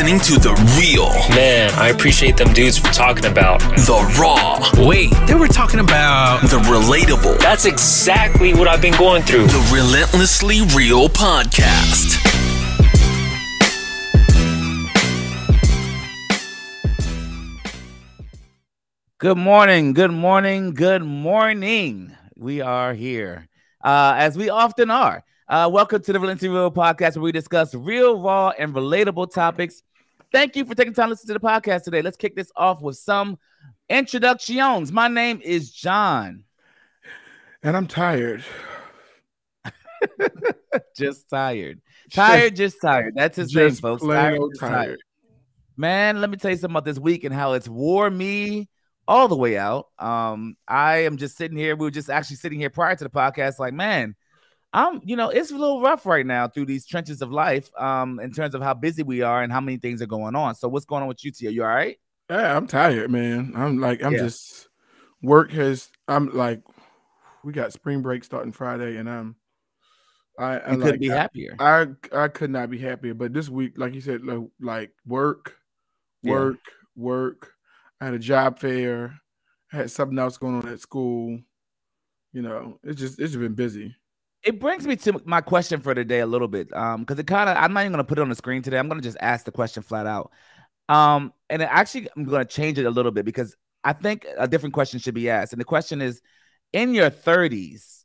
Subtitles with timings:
[0.00, 3.60] listening to The Real, Man, I appreciate them dudes for talking about.
[3.60, 6.40] The Raw, Wait, they were talking about.
[6.40, 9.46] The Relatable, That's exactly what I've been going through.
[9.48, 12.16] The Relentlessly Real Podcast.
[19.18, 22.16] Good morning, good morning, good morning.
[22.36, 23.48] We are here,
[23.84, 25.24] uh, as we often are.
[25.46, 29.82] Uh, welcome to the Relentlessly Real Podcast, where we discuss real, raw, and relatable topics.
[30.32, 32.02] Thank you for taking time to listen to the podcast today.
[32.02, 33.38] Let's kick this off with some
[33.88, 34.92] introductions.
[34.92, 36.44] My name is John.
[37.62, 38.44] And I'm tired.
[40.96, 41.80] just tired.
[42.12, 43.14] Tired, just tired.
[43.16, 44.02] That's his name, Just folks.
[44.02, 45.00] plain Tired, just tired.
[45.76, 48.68] Man, let me tell you something about this week and how it's wore me
[49.08, 49.88] all the way out.
[49.98, 51.74] Um, I am just sitting here.
[51.74, 54.14] We were just actually sitting here prior to the podcast, like, man,
[54.72, 58.20] I'm, you know, it's a little rough right now through these trenches of life, um,
[58.20, 60.54] in terms of how busy we are and how many things are going on.
[60.54, 61.50] So, what's going on with you, Tia?
[61.50, 61.98] You all right?
[62.30, 63.52] Yeah, I'm tired, man.
[63.56, 64.20] I'm like, I'm Yeah.
[64.20, 64.68] just
[65.22, 65.90] work has.
[66.06, 66.62] I'm like,
[67.42, 69.36] we got spring break starting Friday, and I'm.
[70.38, 71.56] I, I couldn't like, be happier.
[71.58, 73.14] I I could not be happier.
[73.14, 75.56] But this week, like you said, like, like work,
[76.22, 76.32] Yeah.
[76.32, 76.60] work,
[76.96, 77.52] work.
[78.00, 79.20] I had a job fair.
[79.72, 81.38] I had something else going on at school.
[82.32, 83.94] You know, it's just it's just been busy.
[84.42, 87.48] It brings me to my question for today a little bit um because it kind
[87.48, 88.78] of i'm not even going to put it on the screen today.
[88.78, 90.30] I'm going to just ask the question flat out.
[90.88, 94.48] Um and actually i'm going to change it a little bit because i think a
[94.48, 95.52] different question should be asked.
[95.52, 96.20] And the question is
[96.72, 98.04] in your 30s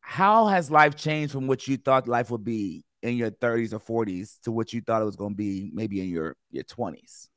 [0.00, 4.04] how has life changed from what you thought life would be in your 30s or
[4.04, 7.28] 40s to what you thought it was going to be maybe in your your 20s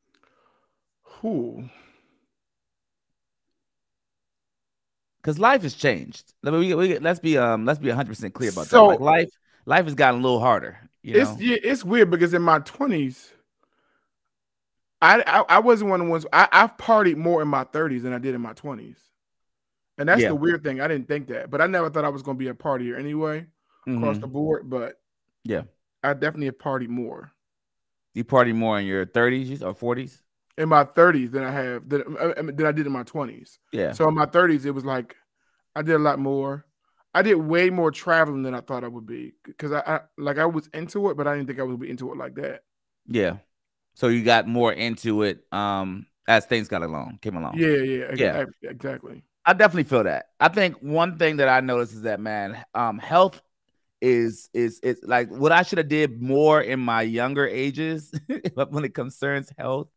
[1.04, 1.70] Who?
[5.22, 8.50] Because life has changed Let me, we, we, let's be um let's be 100% clear
[8.50, 9.30] about So- that like life
[9.66, 12.60] life has gotten a little harder you know It's yeah, it's weird because in my
[12.60, 13.32] twenties,
[15.02, 16.26] I, I I wasn't one of the ones.
[16.32, 18.98] I I've partied more in my thirties than I did in my twenties,
[19.98, 20.28] and that's Yeah.
[20.30, 20.80] the weird thing.
[20.80, 23.00] I didn't think that, but I never thought I was going to be a partier
[23.00, 23.48] anyway
[23.88, 24.22] across Mhm.
[24.22, 24.70] the board.
[24.70, 25.00] But
[25.44, 25.64] Yeah.
[26.04, 27.32] I definitely have partied more
[28.14, 30.22] you party more in your 30s or 40s
[30.58, 33.60] in my thirties than I have than, uh, than I did in my twenties.
[33.72, 35.16] yeah So in my thirties, it was like
[35.76, 36.66] I did a lot more.
[37.14, 40.38] I did way more traveling than I thought I would be because I, I like
[40.38, 42.62] I was into it, but I didn't think I would be into it like that.
[43.08, 43.38] Yeah.
[43.96, 47.60] So you got more into it um as things got along, came along.
[47.60, 48.46] Yeah, yeah, Yeah.
[48.64, 49.24] exactly.
[49.46, 50.28] I definitely feel that.
[50.40, 53.42] I think one thing that I noticed is that man, um health
[54.02, 58.12] is is is like what I should have did more in my younger ages
[58.70, 59.90] when it concerns health.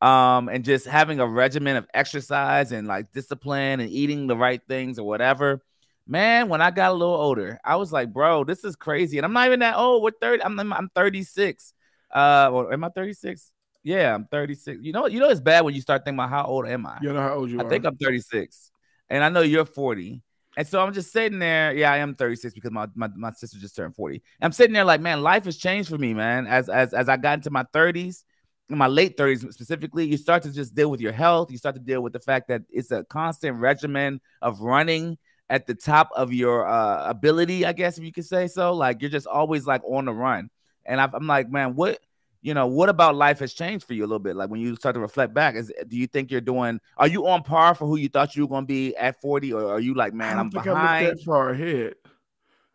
[0.00, 4.60] Um and just having a regimen of exercise and like discipline and eating the right
[4.68, 5.62] things or whatever.
[6.06, 9.18] Man, when I got a little older, I was like, bro, this is crazy.
[9.18, 10.02] And I'm not even that old.
[10.02, 10.42] We're 30.
[10.42, 11.72] I'm I'm 36.
[12.12, 13.52] Uh, or am I 36?
[13.84, 14.80] Yeah, I'm 36.
[14.82, 16.98] You know, you know, it's bad when you start thinking about how old am I?
[17.00, 17.68] You know how old you I are.
[17.68, 18.70] think I'm 36,
[19.08, 20.22] and I know you're 40.
[20.56, 21.72] And so I'm just sitting there.
[21.74, 24.22] Yeah, I am 36 because my, my, my sister just turned 40.
[24.42, 26.46] I'm sitting there like, man, life has changed for me, man.
[26.46, 28.24] As as as I got into my 30s,
[28.72, 31.50] in my late 30s specifically, you start to just deal with your health.
[31.50, 35.18] You start to deal with the fact that it's a constant regimen of running
[35.50, 38.72] at the top of your uh, ability, I guess if you could say so.
[38.72, 40.48] Like you're just always like on the run.
[40.86, 42.00] And I've, I'm like, man, what
[42.40, 44.34] you know, what about life has changed for you a little bit?
[44.34, 46.80] Like when you start to reflect back, is do you think you're doing?
[46.96, 49.52] Are you on par for who you thought you were going to be at 40,
[49.52, 51.06] or are you like, I man, I'm think I behind?
[51.06, 51.94] looked that far ahead.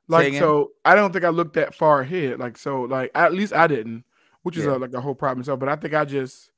[0.08, 2.40] Like so, I don't think I looked that far ahead.
[2.40, 4.06] Like so, like at least I didn't,
[4.48, 4.72] which is Yeah.
[4.72, 5.60] uh like a whole problem itself.
[5.60, 6.52] But I think I just,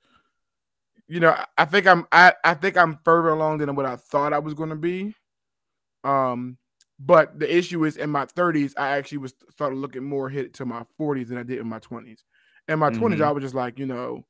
[1.07, 4.31] you know, I- think I'm I I think I'm further along than what I thought
[4.31, 5.15] I was going to be.
[6.03, 6.57] Um,
[6.99, 10.65] but the issue is in my 30s, I actually was started looking more hit to
[10.65, 12.23] my 40s than I did in my 20s.
[12.67, 13.25] In my 20s, Mhm.
[13.25, 14.25] I was just like, you know,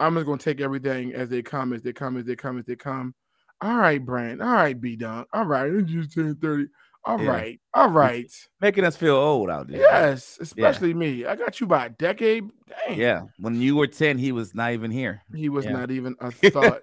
[0.00, 2.64] I'm just gonna take everything as they come, as they come, as they come, as
[2.64, 3.14] they come.
[3.60, 4.42] All right, Brand.
[4.42, 5.28] All right, B Dunk.
[5.32, 6.68] All right, I just turned 30.
[7.06, 7.30] All Yeah.
[7.30, 8.30] right, all right.
[8.60, 9.78] Making us feel old out there.
[9.80, 11.24] Yes, especially me.
[11.24, 12.50] I got you by a decade.
[12.68, 12.98] Dang.
[12.98, 13.22] yeah.
[13.38, 15.22] When you were 10, he was not even here.
[15.34, 15.72] He was Yeah.
[15.72, 16.80] not even a thought.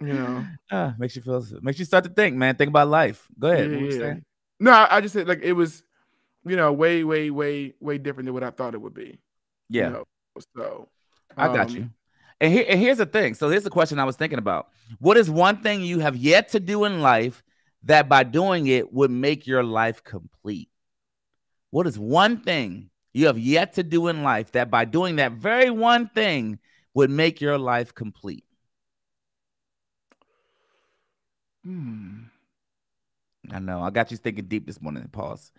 [0.00, 0.46] you know.
[0.70, 2.54] Ah, makes you feel, makes you start to think, man.
[2.56, 3.26] Think about life.
[3.38, 3.70] Go ahead.
[3.70, 4.14] Yeah.
[4.60, 5.82] No, I, just said like it was,
[6.44, 9.18] you know, way, way, way, way different than what I thought it would be.
[9.68, 9.88] you Yeah.
[9.90, 10.04] know,
[10.56, 10.88] So
[11.36, 11.90] I got um, you.
[12.40, 13.34] And here, and here's the thing.
[13.34, 14.68] So here's the question I was thinking about.
[15.00, 17.42] What is one thing you have yet to do in life
[17.84, 20.70] that by doing it would make your life complete?
[21.70, 25.32] What is one thing you have yet to do in life that by doing that
[25.32, 26.58] very one thing
[26.94, 28.44] would make your life complete?
[31.64, 32.30] hmm.
[33.50, 33.82] I know.
[33.82, 35.06] I got you thinking deep this morning.
[35.08, 35.52] Pause.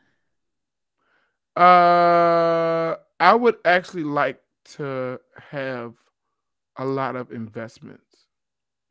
[1.55, 4.41] Uh, I would actually like
[4.75, 5.19] to
[5.51, 5.95] have
[6.77, 8.25] a lot of investments.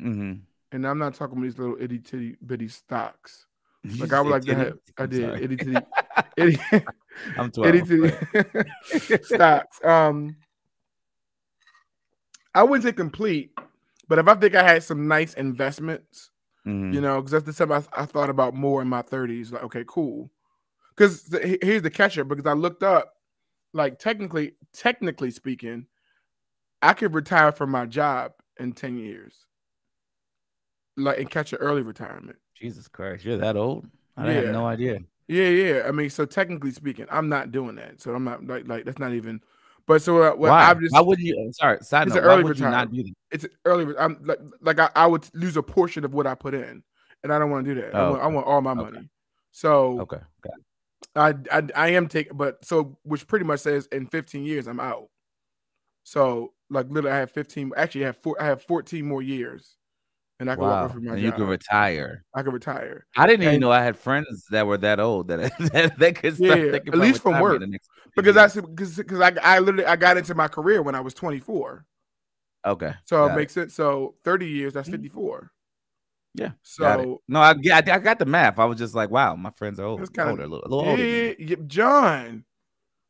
[0.01, 3.47] hmm And I'm not talking about these little itty titty bitty stocks.
[3.99, 5.81] Like I would like to have I did itty titty
[6.37, 6.59] itty,
[7.39, 7.91] I'm 12.
[7.91, 8.11] itty
[8.91, 9.83] titty stocks.
[9.85, 10.37] Um
[12.55, 13.53] I wouldn't say complete,
[14.09, 16.31] but if I think I had some nice investments,
[16.67, 16.93] Mhm.
[16.93, 19.53] you know, because that's the stuff I, I thought about more in my 30s.
[19.53, 20.31] Like, okay, cool.
[20.97, 21.33] Because
[21.63, 22.25] here's the catcher.
[22.25, 23.15] Because I looked up,
[23.73, 25.87] like technically, technically speaking,
[26.83, 29.47] I could retire from my job in 10 years,
[30.99, 32.39] like and catch an early retirement.
[32.55, 33.87] Jesus Christ, you're that old?
[34.17, 34.33] I Yeah.
[34.33, 34.99] had no idea.
[35.29, 35.83] Yeah, yeah.
[35.87, 38.01] I mean, so technically speaking, I'm not doing that.
[38.01, 39.41] So I'm not like like that's not even.
[39.87, 40.65] But so uh, well, Why?
[40.67, 41.47] I'm just why wouldn't you?
[41.49, 42.23] uh, Sorry, side It's note.
[42.25, 42.95] an early would you not retirement.
[42.95, 43.15] do that?
[43.31, 43.95] it's early.
[43.99, 46.83] I'm like like I, I would lose a portion of what I put in,
[47.23, 47.95] and I don't want to do that.
[47.95, 48.83] I, Oh, want, I want all my Okay.
[48.83, 49.09] money.
[49.53, 50.21] So Okay.
[51.17, 54.81] I, I I am taking, but so which pretty much says in 15 years I'm
[54.81, 55.09] out.
[56.05, 57.73] So like literally, I have 15.
[57.77, 58.41] Actually, I have four.
[58.41, 59.78] I have 14 more years,
[60.41, 61.27] and I can walk Wow, away from my and job.
[61.27, 62.25] you can retire.
[62.35, 63.07] I can retire.
[63.17, 65.41] I didn't even know I had friends that were that old that
[65.73, 68.55] that, that could start yeah, at least from work, in the next few Because years.
[68.55, 71.85] that's because because I I literally I got into my career when I was 24.
[72.65, 72.93] okay.
[73.05, 73.75] So got it makes sense.
[73.75, 74.93] So 30 years, that's Mhm.
[74.93, 75.51] 54.
[76.35, 76.53] Yeah.
[76.63, 78.59] So no, I get I got the math.
[78.59, 80.81] I was just like, wow, my friends are old, kinda- older, a little, a little
[80.85, 81.35] yeah, older.
[81.39, 82.45] yeah, John,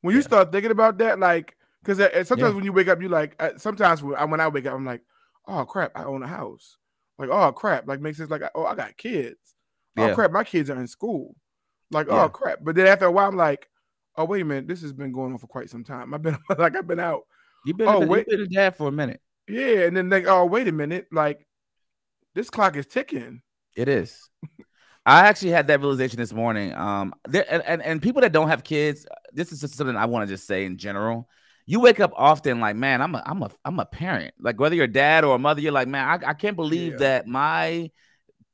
[0.03, 0.27] when you Yeah.
[0.27, 1.99] start thinking about that, like, because
[2.29, 4.75] sometimes when you wake up, you like, uh, sometimes when I, when I wake up,
[4.75, 5.03] I'm like,
[5.49, 6.79] oh crap, I own a house.
[7.19, 8.31] Like, oh crap, like makes sense.
[8.31, 9.37] Like, oh, I got kids.
[9.97, 11.35] Oh crap, my kids are in school.
[11.91, 12.25] Like, Yeah.
[12.25, 12.59] oh crap.
[12.63, 13.69] But then after a while, I'm like,
[14.17, 16.15] oh wait a minute, this has been going on for quite some time.
[16.15, 17.23] I've been like, I've been out.
[17.67, 18.27] You've been, Oh, a, wait.
[18.29, 19.21] you've been a dad for a minute.
[19.49, 21.47] Yeah, and then like, oh wait a minute, like,
[22.35, 23.43] this clock is ticking.
[23.75, 24.29] It is.
[25.07, 26.75] I actually had that realization this morning.
[26.75, 30.05] Um, there and, and, and people that don't have kids, this is just something I
[30.07, 31.29] want to just say in general.
[31.69, 34.33] You wake up often like, man, I'm a I'm a I'm a parent.
[34.41, 36.93] Like whether you're a dad or a mother, you're like, man, I, I can't believe
[36.93, 36.99] Yeah.
[37.01, 37.91] that my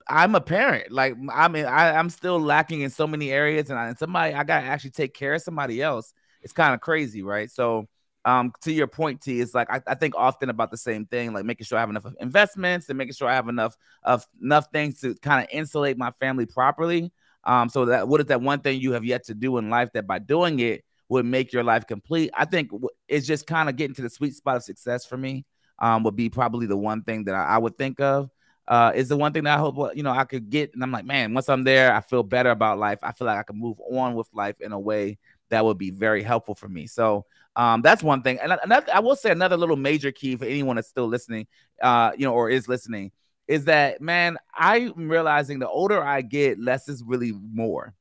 [0.09, 0.91] I'm a parent.
[0.93, 4.35] Like I mean, I, I'm still lacking in so many areas, and, I, and somebody
[4.35, 6.13] I gotta actually take care of somebody else.
[6.43, 7.51] It's kind of crazy, right?
[7.51, 7.87] So
[8.27, 11.35] um to your point t it's like I, I think often about the same thing
[11.35, 14.27] like making sure i have enough of investments and making sure i have enough of
[14.43, 17.13] enough things to kind of insulate my family properly
[17.45, 19.91] um so that what is that one thing you have yet to do in life
[19.93, 20.85] that by doing it
[21.15, 22.71] would make your life complete i think
[23.09, 25.45] it's just kind of getting to the sweet spot of success for me
[25.79, 28.31] um would be probably the one thing that i, I would think of
[28.67, 30.91] uh, is the one thing that I hope you know I could get, and I'm
[30.91, 32.99] like, man, once I'm there, I feel better about life.
[33.03, 35.19] I feel like I can move on with life in a way
[35.51, 36.87] that would be very helpful for me.
[36.87, 37.27] So
[37.57, 38.39] um, that's one thing.
[38.41, 41.47] And another, I will say another little major key for anyone that's still listening,
[41.83, 43.13] uh, you know, or is listening,
[43.47, 47.95] is that man, I'm realizing the older I get, less is really more.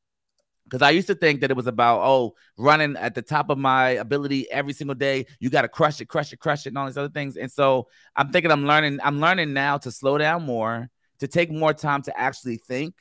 [0.73, 3.59] Because I used to think that it was about oh running at the top of
[3.59, 5.27] my ability every single day.
[5.39, 7.37] You got to crush it, crush it, crush it, and all these other things.
[7.37, 8.97] And so I'm thinking I'm learning.
[9.03, 10.89] I'm learning now to slow down more,
[11.19, 12.95] to take more time to actually think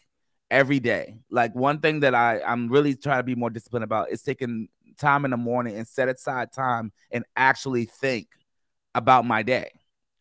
[0.51, 1.17] every day.
[1.31, 4.69] Like one thing that I I'm really trying to be more disciplined about is taking
[4.99, 8.29] time in the morning and set aside time and actually think
[8.95, 9.71] about my day.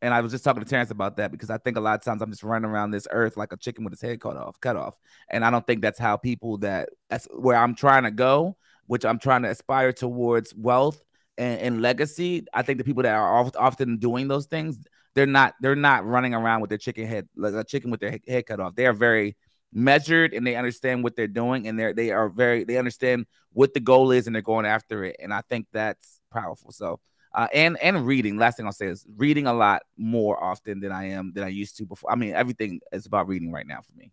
[0.02, 2.04] And I was just talking to Terrence about that because I think a lot of
[2.04, 4.60] times I'm just running around this earth like a chicken with his head cut off,
[4.60, 4.98] cut off.
[5.30, 8.58] And I don't think that's how people that that's where I'm trying to go,
[8.88, 11.04] which I'm trying to aspire towards wealth
[11.38, 12.46] and, and legacy.
[12.54, 16.06] I think the people that are oft, often doing those things, they're not they're not
[16.06, 18.76] running around with their chicken head like a chicken with their head cut off.
[18.76, 19.36] They are very
[19.74, 23.74] measured and they understand what they're doing and they're they are very they understand what
[23.74, 25.18] the goal is and they're going after it.
[25.20, 26.72] And I think that's powerful.
[26.72, 27.00] So
[27.34, 28.38] uh, and and reading.
[28.38, 31.50] Last thing I'll say is reading a lot more often than I am than I
[31.50, 32.12] used to before.
[32.12, 34.12] I mean, everything is about reading right now for me.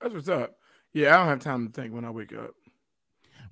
[0.00, 0.56] That's what's up.
[0.92, 2.50] Yeah, I don't have time to think when I wake up.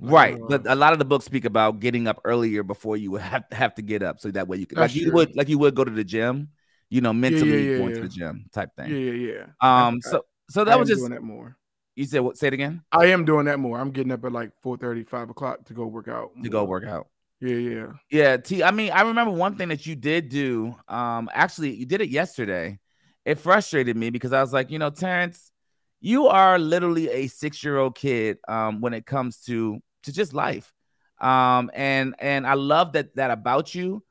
[0.01, 3.13] Right, uh, but a lot of the books speak about getting up earlier before you
[3.13, 5.15] would have have to get up, so that way you can like That's you true.
[5.15, 6.49] would like you would go to the gym,
[6.91, 7.97] you know, mentally yeah, going yeah.
[7.97, 8.91] to the gym type thing.
[8.91, 9.47] yeah, yeah.
[9.61, 11.57] I- Um, I- so so that was just doing that more.
[11.95, 12.37] you said what?
[12.37, 12.83] Say it again.
[12.91, 13.79] I am doing that more.
[13.79, 16.31] I'm getting up at like 4 5 o'clock to go work out.
[16.43, 16.69] To go more.
[16.69, 17.09] work out.
[17.43, 17.87] Yeah, yeah.
[18.09, 18.63] Yeah, T.
[18.63, 20.77] I mean, I remember one thing that you did do.
[20.87, 22.79] Um, actually, you did it yesterday.
[23.25, 25.51] It frustrated me because I was like, you know, Terrence,
[26.01, 28.39] you are literally a six-year-old kid.
[28.47, 30.73] Um, when it comes to to just life.
[31.21, 34.05] Um, and and I love that that about you.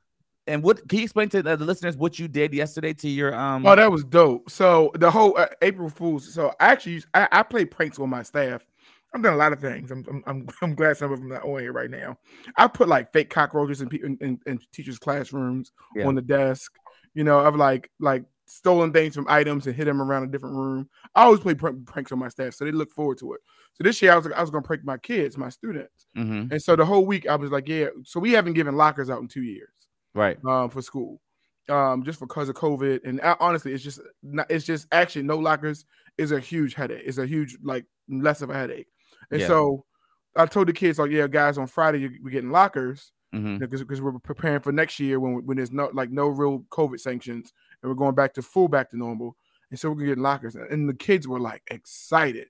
[0.47, 3.65] And what can you explain to the, listeners what you did yesterday to your um?
[3.65, 4.49] Oh, that was dope.
[4.49, 6.33] So the whole uh, April Fools.
[6.33, 8.65] So I actually I, I play pranks with my staff.
[9.13, 9.91] I've done a lot of things.
[9.91, 12.17] I'm I'm, I'm, I'm glad some of them are not on here right now.
[12.57, 16.07] I put like fake cockroaches in in, in, in teachers' classrooms Yeah.
[16.07, 16.73] on the desk.
[17.13, 20.55] You know, I've like like stolen things from items and hit them around a different
[20.55, 20.89] room.
[21.15, 23.39] I always play prank, pranks on my staff, so they look forward to it.
[23.73, 26.05] So this year I was like, I was gonna prank my kids, my students.
[26.17, 26.51] mhm.
[26.51, 27.87] And so the whole week I was like, yeah.
[28.03, 29.69] So we haven't given lockers out in two years.
[30.13, 30.37] Right.
[30.45, 31.21] um, for school,
[31.69, 32.99] um, just because of COVID.
[33.05, 35.85] And uh, honestly, it's just not, it's just actually no lockers
[36.17, 37.03] is a huge headache.
[37.05, 38.87] It's a huge like less of a headache.
[39.31, 39.47] And Yeah.
[39.47, 39.85] so
[40.35, 44.01] I told the kids like, yeah, guys, on Friday we're getting lockers hmm because because
[44.01, 47.89] we're preparing for next year when when there's no like no real COVID sanctions and
[47.89, 49.35] we're going back to full back to normal.
[49.69, 50.55] And so we're gonna get lockers.
[50.55, 52.47] And the kids were like excited.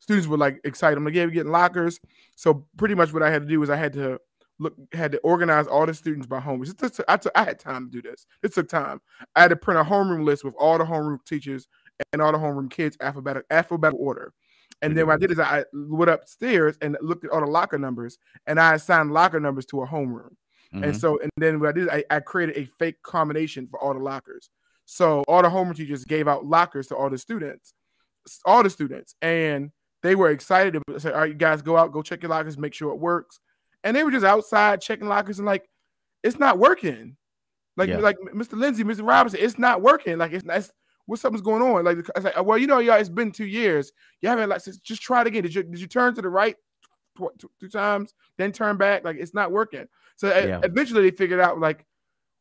[0.00, 0.98] Students were like excited.
[0.98, 2.00] I'm like, yeah, we're getting lockers.
[2.36, 4.18] So pretty much what I had to do was I had to
[4.58, 7.04] look had to organize all the students by homeroom.
[7.08, 8.26] I, took, I had time to do this.
[8.42, 9.00] It took time.
[9.34, 11.68] I had to print a homeroom list with all the homeroom teachers
[12.12, 14.32] and all the homeroom kids alphabetical alphabetical order.
[14.84, 17.78] And then what I did is I went upstairs and looked at all the locker
[17.78, 20.34] numbers and I assigned locker numbers to a homeroom.
[20.74, 20.84] Mm-hmm.
[20.84, 23.94] And so, and then what I did, I, I created a fake combination for all
[23.94, 24.50] the lockers.
[24.86, 27.72] So all the homeroom teachers gave out lockers to all the students,
[28.44, 29.70] all the students, and
[30.02, 30.78] they were excited.
[30.88, 32.98] To say, "All right, you guys, go out, go check your lockers, make sure it
[32.98, 33.40] works."
[33.82, 35.66] And they were just outside checking lockers, and like,
[36.22, 37.16] it's not working.
[37.76, 37.98] Like, Yeah.
[37.98, 38.58] like Mr.
[38.58, 39.06] Lindsay, Mr.
[39.06, 40.18] Robinson, it's not working.
[40.18, 40.58] Like, it's not.
[40.58, 40.70] It's,
[41.06, 41.84] what something's going on?
[41.84, 43.92] Like, I like, well, you know, y'all, it's been two years.
[44.20, 45.42] You haven't like, just just try it again.
[45.42, 46.56] Did you did you turn to the right
[47.16, 49.04] tw- two, two times, then turn back?
[49.04, 49.86] Like, it's not working.
[50.16, 50.60] So Yeah.
[50.62, 51.84] eventually they figured out like,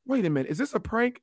[0.05, 1.21] wait a minute, is this a prank?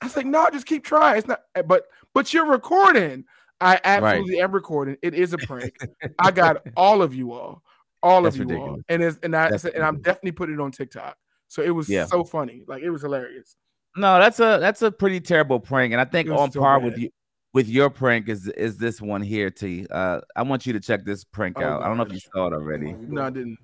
[0.00, 1.18] I was like, no, just keep trying.
[1.18, 1.84] It's not, eh, but
[2.14, 3.24] but you're recording.
[3.60, 4.96] I absolutely am recording.
[5.02, 5.78] It is a prank.
[6.18, 7.62] I got all of you all,
[8.02, 10.56] all That's of you all, and it's and I That's said, and I'm definitely putting
[10.56, 11.16] it on TikTok.
[11.46, 12.06] So it was Yeah.
[12.06, 13.54] so funny, like it was hilarious.
[13.96, 16.60] No, that's a that's a pretty terrible prank, and I think It was on so
[16.60, 17.10] par with you
[17.52, 19.86] with your prank is is this one here, T.
[19.90, 21.82] Uh, I want you to check this prank Oh, out.
[21.82, 22.92] I don't know if you saw it already.
[22.92, 23.58] No, I didn't.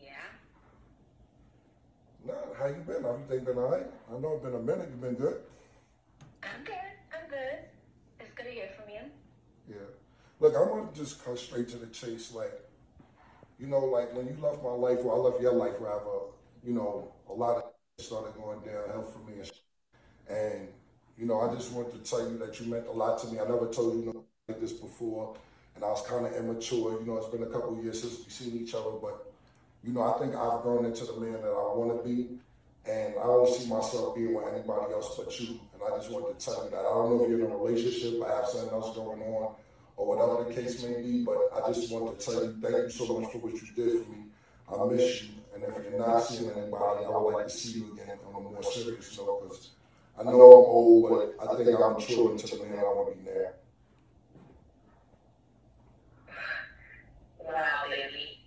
[0.00, 0.10] Yeah.
[2.24, 3.04] Nah, how you been?
[3.04, 3.86] Everything been alright?
[4.08, 4.88] I know it's been a minute.
[4.94, 5.40] You been good?
[6.44, 6.74] I'm good.
[7.12, 7.58] I'm good.
[8.20, 9.00] It's good to hear from you.
[9.68, 9.76] Yeah.
[10.38, 12.32] Look, I want to just cut straight to the chase.
[12.32, 12.52] Like,
[13.58, 16.30] you know, like when you left my life, or I left your life rather,
[16.64, 17.61] you know, a lot of
[17.98, 19.42] started going downhill for me.
[20.28, 20.68] And,
[21.18, 23.38] you know, I just wanted to tell you that you meant a lot to me.
[23.38, 25.36] I never told you nothing like this before,
[25.74, 27.00] and I was kind of immature.
[27.00, 29.32] You know, it's been a couple years since we've seen each other, but
[29.84, 32.38] you know, I think I've grown into the man that I want to be,
[32.86, 35.60] and I don't see myself being with anybody else but you.
[35.74, 36.80] And I just wanted to tell you that.
[36.80, 39.54] I don't know if you're in a relationship, I have something else going on,
[39.96, 42.90] or whatever the case may be, but I just wanted to tell you thank you
[42.90, 44.21] so much for what you did for me.
[44.80, 47.92] I miss you, and if you're not seeing anybody, I would like to see you
[47.92, 49.70] again on a more serious note, because
[50.18, 53.18] I know I'm old, but I think I'm mature into the man I want to
[53.18, 53.54] be there.
[57.38, 58.38] Wow, baby.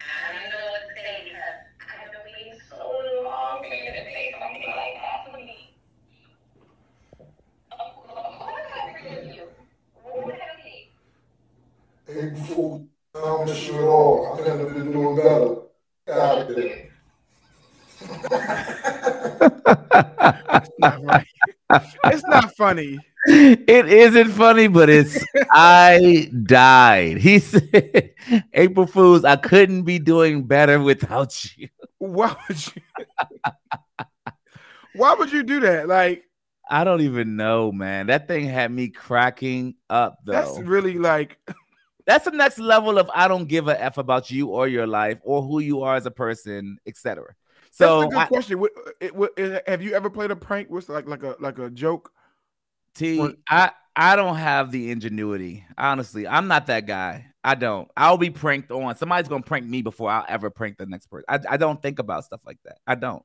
[0.00, 1.60] I don't know what to say because
[1.92, 2.76] I've been waiting so
[3.24, 5.76] long for you to say something like that to me.
[7.72, 9.42] Oh, What did I forgive you?
[10.02, 10.88] What did I say?
[12.06, 12.86] Hey, before we
[13.16, 14.32] I don't miss you at all.
[14.34, 15.56] I couldn't have been doing better.
[16.06, 16.88] God damn.
[20.78, 21.26] Not right.
[22.04, 22.98] it's not funny.
[23.26, 27.16] It isn't funny, but it's I died.
[27.18, 28.12] He said,
[28.52, 31.68] "April Fools, I couldn't be doing better without you."
[31.98, 32.82] Why would you?
[34.94, 35.88] Why would you do that?
[35.88, 36.24] Like
[36.68, 38.06] I don't even know, man.
[38.08, 40.32] That thing had me cracking up, though.
[40.32, 41.38] that's really like
[42.06, 45.18] That's the next level of I don't give a f about you or your life
[45.22, 47.24] or who you are as a person, etc.
[47.64, 48.60] that's So a good I- question.
[48.60, 49.30] What, it, what,
[49.66, 52.12] have you ever played a prank with like like a like a joke?
[52.94, 55.64] T, What- I I don't have the ingenuity.
[55.78, 57.26] Honestly, I'm not that guy.
[57.44, 57.88] I don't.
[57.96, 58.96] I'll be pranked on.
[58.96, 61.24] Somebody's gonna prank me before I'll ever prank the next person.
[61.28, 62.78] I, I don't think about stuff like that.
[62.86, 63.22] I don't.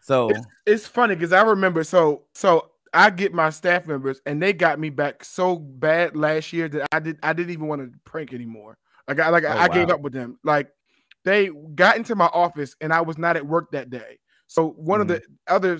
[0.00, 4.40] So It's, it's funny because I remember so so I get my staff members and
[4.40, 7.82] they got me back so bad last year that I did I didn't even want
[7.82, 8.78] to prank anymore.
[9.06, 9.94] Like I like Oh, I gave wow.
[9.94, 10.38] up with them.
[10.44, 10.70] Like
[11.24, 14.18] they got into my office and I was not at work that day.
[14.46, 15.16] So one of mm-hmm.
[15.46, 15.78] the other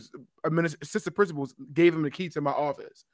[0.82, 3.04] assistant principals gave them the key to my office,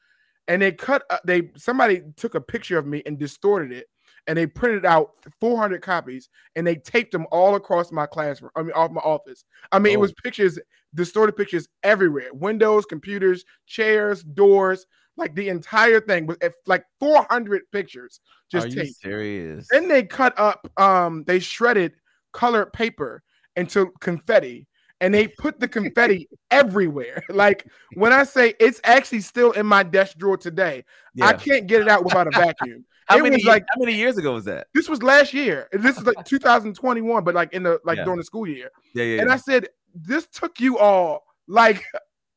[0.48, 1.04] and they cut.
[1.10, 3.86] Uh, they somebody took a picture of me and distorted it,
[4.26, 8.50] and they printed out 400 copies and they taped them all across my classroom.
[8.56, 9.44] I mean, off my office.
[9.72, 10.00] I mean, it Oh.
[10.00, 10.58] was pictures,
[10.94, 14.86] distorted pictures everywhere: windows, computers, chairs, doors.
[15.16, 16.36] Like the entire thing was
[16.66, 18.20] like 400 pictures
[18.50, 19.68] just are you serious?
[19.70, 21.92] Then they cut up, um, they shredded
[22.32, 23.22] colored paper
[23.54, 24.66] into confetti
[25.04, 27.22] and they put the confetti everywhere.
[27.34, 30.84] Like when I say it's actually still in my desk drawer today,
[31.20, 32.84] I can't get it out without a vacuum.
[33.06, 34.68] How it many was like how many years ago was that?
[34.72, 35.68] this was last year.
[35.72, 38.04] This is like 2021, but like in the like Yeah.
[38.04, 38.70] during the school year.
[38.94, 39.20] Yeah, yeah.
[39.20, 39.34] And yeah.
[39.34, 41.84] I said, this took you all like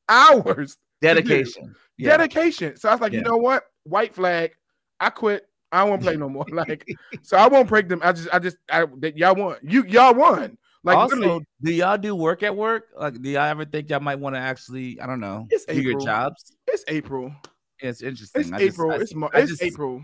[0.10, 0.78] hours.
[1.02, 1.74] Dedication.
[1.98, 2.18] Yeah.
[2.18, 2.76] Dedication.
[2.76, 3.64] So I was like, you know what?
[3.84, 4.52] White flag.
[5.00, 5.46] I quit.
[5.72, 6.46] I won't play no more.
[6.52, 6.86] Like,
[7.22, 8.02] so I won't break them.
[8.04, 9.58] I just, I just, I that y'all won.
[9.62, 10.58] You y'all won.
[10.88, 12.86] Like also, literally, do y'all do work at work?
[12.98, 15.80] Like, do y'all ever think y'all might want to actually, I don't know, It's do
[15.82, 16.06] your April.
[16.06, 16.56] jobs?
[16.68, 17.32] it's April.
[17.80, 18.42] It's interesting.
[18.42, 18.92] It's I just- April.
[18.92, 20.04] I- it's Mar- I it's just- April.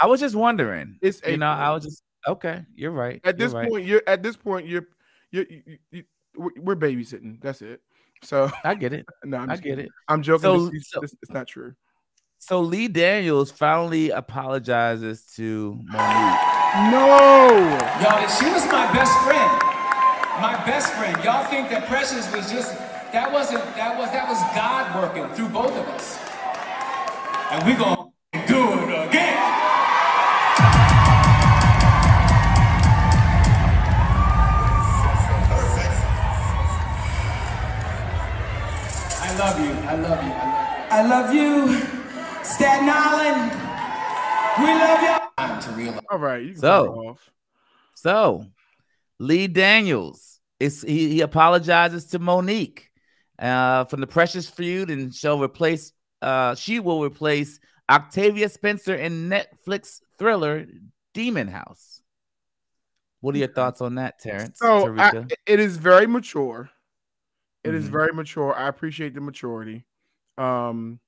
[0.00, 0.98] I was just wondering.
[1.02, 2.64] It's You know, I was just okay.
[2.74, 3.20] You're right.
[3.24, 3.68] At you're this right.
[3.68, 4.86] point, you're at this point, you're
[5.30, 6.04] you're you, you,
[6.36, 7.40] we're we're babysitting.
[7.42, 7.80] That's it.
[8.22, 9.04] So I get it.
[9.24, 9.84] no, I'm I just get kidding.
[9.86, 9.92] it.
[10.08, 10.42] I'm joking.
[10.42, 11.74] So- This- so- this- it's not true.
[12.42, 16.90] So Lee Daniels finally apologizes to Mo'Nique.
[16.90, 17.58] No.
[18.00, 19.69] Y'all, she was my best friend.
[20.40, 21.16] My best friend.
[21.22, 22.72] Y'all think that Precious was just
[23.12, 26.18] that wasn't that was that was God working through both of us.
[27.50, 28.10] And we gonna
[28.46, 29.36] do it again.
[39.22, 39.70] I love you.
[39.88, 40.32] I love you.
[40.32, 41.40] I love you.
[41.52, 42.44] I love you.
[42.44, 43.52] Staten Island.
[44.58, 45.28] We love you.
[45.36, 46.00] Time to realize.
[46.10, 46.42] All right.
[46.42, 47.30] You can So- off.
[47.94, 48.46] So
[49.20, 52.84] Lee Daniels is he, he apologizes to Mo'Nique
[53.38, 59.28] uh, from the Precious feud and she'll replace uh, she will replace Octavia Spencer in
[59.28, 60.66] Netflix thriller
[61.12, 62.00] Demon House.
[63.20, 64.58] What are your thoughts on that, Terrence?
[64.58, 65.12] So I,
[65.46, 66.70] it is very mature.
[67.62, 67.92] It is Mhm.
[67.92, 68.54] very mature.
[68.54, 69.84] I appreciate the maturity.
[70.38, 70.98] Um,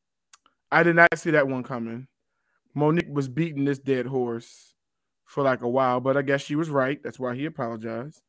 [0.71, 2.09] I did not see that one coming.
[2.75, 4.75] Mo'Nique was beating this dead horse
[5.33, 7.03] for like a while, but I guess she was right.
[7.03, 8.21] That's why he apologized.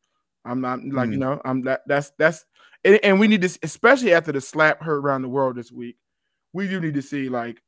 [0.45, 1.19] I'm not like you Mm.
[1.19, 1.41] know.
[1.45, 1.81] I'm that.
[1.85, 2.45] That's that's
[2.85, 5.97] and, and we need to, especially after the slap heard around the world this week.
[6.53, 7.61] We do need to see like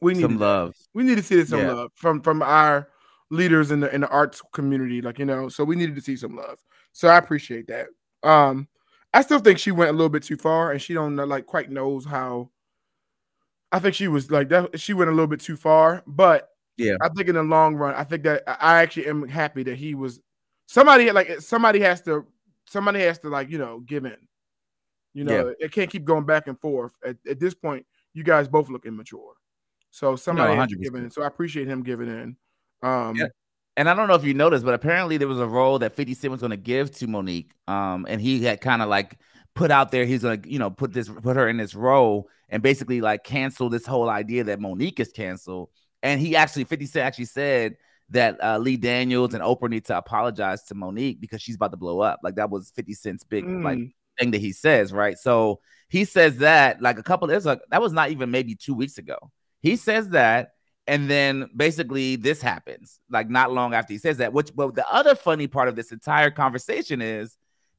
[0.00, 0.74] we need some to- love.
[0.94, 1.72] we need to see some Yeah.
[1.72, 2.88] love from from our
[3.30, 6.16] leaders in the in the arts community like you know so we needed to see
[6.16, 6.58] some love
[6.92, 7.88] so i appreciate that
[8.22, 8.66] um
[9.12, 11.44] i still think she went a little bit too far and she don't know, like
[11.44, 12.48] quite knows how
[13.70, 16.48] i think she was like that she went a little bit too far but
[16.78, 16.96] Yeah.
[17.02, 19.94] i think in the long run i think that i actually am happy that he
[19.94, 20.20] was
[20.66, 22.24] somebody like somebody has to
[22.66, 24.16] somebody has to like you know give in
[25.12, 28.48] you know it can't keep going back and forth at, at this point you guys
[28.48, 29.34] both look immature
[29.90, 32.36] so somebody has to give in so i appreciate him giving in
[32.82, 33.26] um Yeah.
[33.78, 36.12] And I don't know if you noticed, but apparently there was a role that 50
[36.14, 37.52] Cent was going to give to Mo'Nique.
[37.68, 39.20] Um, and he had kind of like
[39.54, 42.28] put out there he's going to, you know, put this put her in this role
[42.48, 45.70] and basically like cancel this whole idea that Mo'Nique is canceled.
[46.02, 47.76] And he actually 50 Cent actually said
[48.10, 51.76] that uh, Lee Daniels and Oprah need to apologize to Mo'Nique because she's about to
[51.76, 52.20] blow up.
[52.22, 53.92] Like that was 50 Cent's big like Mm.
[54.18, 55.18] thing that he says, right?
[55.18, 58.74] So he says that like a couple there's like that was not even maybe two
[58.74, 59.16] weeks ago.
[59.60, 60.50] He says that,
[60.86, 64.32] and then basically this happens like not long after he says that.
[64.32, 67.36] Which, but the other funny part of this entire conversation is,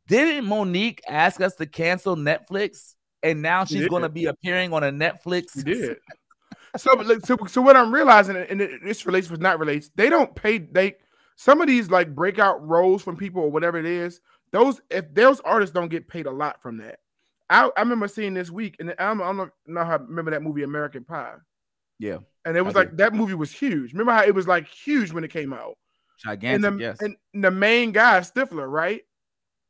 [0.08, 4.74] didn't Mo'Nique ask us to cancel Netflix, and now She she's going to be appearing
[4.74, 5.56] on a Netflix?
[6.78, 10.60] So, so, so what I'm realizing, and this relates with not relates, they don't pay.
[10.60, 10.96] They
[11.36, 14.22] some of these like breakout roles from people or whatever it is.
[14.52, 17.00] Those if those artists don't get paid a lot from that.
[17.50, 20.44] I, I remember seeing this week, and I don't, I don't know how remember that
[20.44, 21.36] movie American Pie,
[21.98, 23.94] Yeah, and it was I like that movie was huge.
[23.94, 25.78] Remember how it was like huge when it came out,
[26.24, 26.68] gigantic.
[26.70, 29.02] and the yes, and the main guy Stifler, right?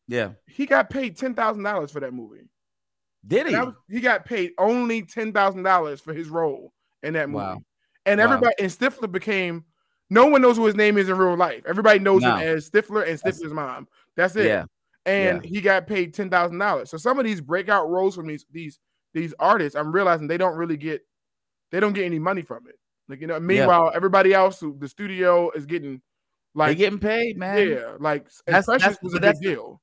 [0.08, 0.32] yeah.
[0.48, 2.50] He got paid ten thousand dollars for that movie.
[3.26, 3.56] Did he?
[3.56, 7.44] Was- he got paid only ten thousand dollars for his role in that movie.
[7.44, 7.64] Wow.
[8.06, 8.24] And Wow.
[8.26, 9.66] everybody and Stifler became
[10.10, 11.64] no one knows who his name is in real life.
[11.68, 12.36] Everybody knows No.
[12.36, 13.88] him as Stifler and That's- Stifler's mom.
[14.16, 14.46] That's it.
[14.48, 14.66] yeah,
[15.06, 16.90] And he got paid ten thousand dollars.
[16.90, 18.80] So some of these breakout roles from these these
[19.14, 21.06] these artists, I'm realizing they don't really get
[21.72, 22.76] they don't get any money from it.
[23.08, 26.02] Like you know, meanwhile, everybody else the studio is getting
[26.56, 27.68] like getting paid, man.
[27.70, 29.82] yeah, like That's- Precious that's- was a big that's- deal.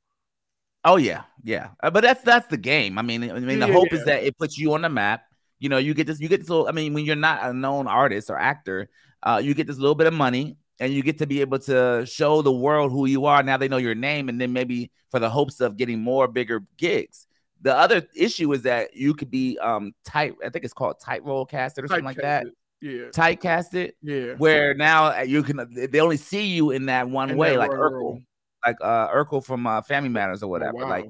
[0.84, 1.70] Oh yeah, yeah.
[1.82, 2.96] Uh, but that's that's the game.
[2.98, 3.98] I mean, I mean, the hope yeah.
[3.98, 5.24] is that it puts you on the map.
[5.58, 6.48] You know, you get this, you get this.
[6.50, 8.88] Little, I mean, when you're not a known artist or actor,
[9.22, 12.04] uh, you get this little bit of money, and you get to be able to
[12.06, 13.42] show the world who you are.
[13.42, 16.62] Now they know your name, and then maybe for the hopes of getting more bigger
[16.76, 17.26] gigs.
[17.62, 20.34] The other issue is that you could be um tight.
[20.44, 22.44] I think it's called tight roll casted or something like that.
[22.44, 22.50] Typecasted.
[22.82, 24.34] Yeah, Tight casted, yeah.
[24.34, 27.58] where now uh, you can they only see you in that one In way, that
[27.58, 28.22] like Urkel,
[28.66, 30.74] like uh Urkel from uh, Family Matters or Oh, whatever.
[30.74, 30.90] wow.
[30.90, 31.08] Like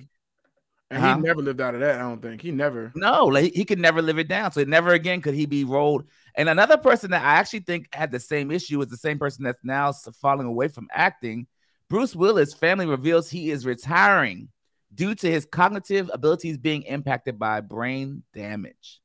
[0.91, 1.17] and Huh?
[1.17, 1.97] he never lived out of that.
[1.97, 2.93] I don't think he never.
[2.95, 4.53] No, like he could never live it down.
[4.53, 6.05] So never again could he be rolled.
[6.37, 9.45] And another person that I actually think had the same issue is the same person
[9.45, 11.47] that's now falling away from acting.
[11.89, 14.49] Bruce Willis' family reveals he is retiring
[14.95, 19.01] due to his cognitive abilities being impacted by brain damage.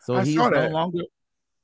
[0.00, 0.72] So I he's saw no that.
[0.72, 1.02] longer.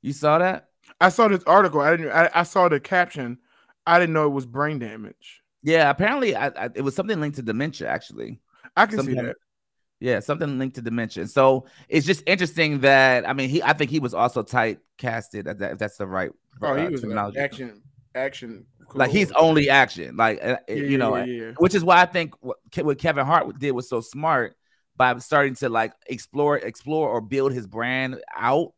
[0.01, 0.67] You saw that?
[0.99, 1.81] I saw this article.
[1.81, 2.11] I didn't.
[2.11, 3.37] I, I saw the caption.
[3.85, 5.41] I didn't know it was brain damage.
[5.63, 5.89] Yeah.
[5.89, 7.87] Apparently, I, I, it was something linked to dementia.
[7.87, 8.39] Actually,
[8.75, 9.35] I can Something- see that.
[9.99, 11.27] Yeah, something linked to dementia.
[11.27, 15.45] So it's just interesting that I mean, he I think he was also type casted.
[15.45, 16.31] That, if that's the right.
[16.61, 17.37] Oh, he uh, was an terminology.
[17.37, 17.83] action
[18.15, 20.17] action Like he's only action.
[20.17, 21.51] Like uh, Yeah, you know, yeah, yeah.
[21.59, 24.55] which is why I think what, what Kevin Hart did was so smart
[24.97, 28.73] by starting to like explore, explore or build his brand out,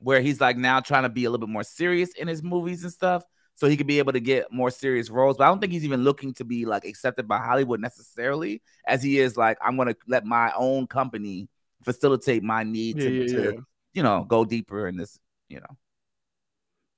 [0.00, 2.84] where he's like now trying to be a little bit more serious in his movies
[2.84, 3.24] and stuff,
[3.58, 5.36] so he could be able to get more serious roles.
[5.36, 9.02] But I don't think he's even looking to be like accepted by Hollywood necessarily, as
[9.02, 11.48] he is like I'm gonna let my own company
[11.82, 13.60] facilitate my need to, yeah, to yeah.
[13.94, 15.18] you know go deeper in this.
[15.48, 15.76] You know,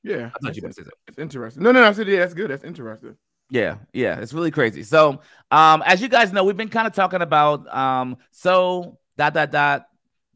[0.03, 1.63] Yeah, I thought you say that's interesting.
[1.63, 1.89] No, no, no.
[1.89, 2.51] I said yeah, that's good.
[2.51, 3.17] That's interesting.
[3.49, 4.83] Yeah, yeah, it's really crazy.
[4.83, 9.33] So, um, as you guys know, we've been kind of talking about um, so dot
[9.33, 9.87] dot dot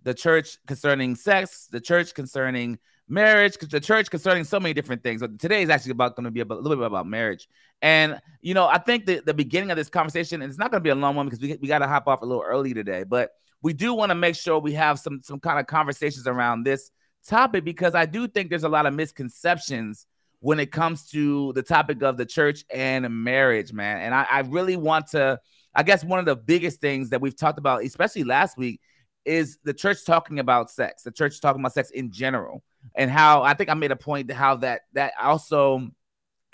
[0.05, 5.21] the church concerning sex, the church concerning marriage, the church concerning so many different things.
[5.21, 7.49] But today is actually about going to be about, a little bit about marriage.
[7.83, 10.81] And you know, I think the, the beginning of this conversation, and it's not going
[10.81, 12.75] to be a long one because we, we got to hop off a little early
[12.75, 13.31] today, but
[13.63, 16.91] we do want to make sure we have some some kind of conversations around this
[17.27, 20.07] topic because I do think there's a lot of misconceptions
[20.41, 24.03] when it comes to the topic of the church and marriage, man.
[24.03, 25.41] And I, I really want to,
[25.75, 28.83] I guess one of the biggest things that we've talked about, especially last week,
[29.25, 32.63] is the church talking about sex, the church talking about sex in general,
[32.95, 35.89] and how I think I made a point to how that that also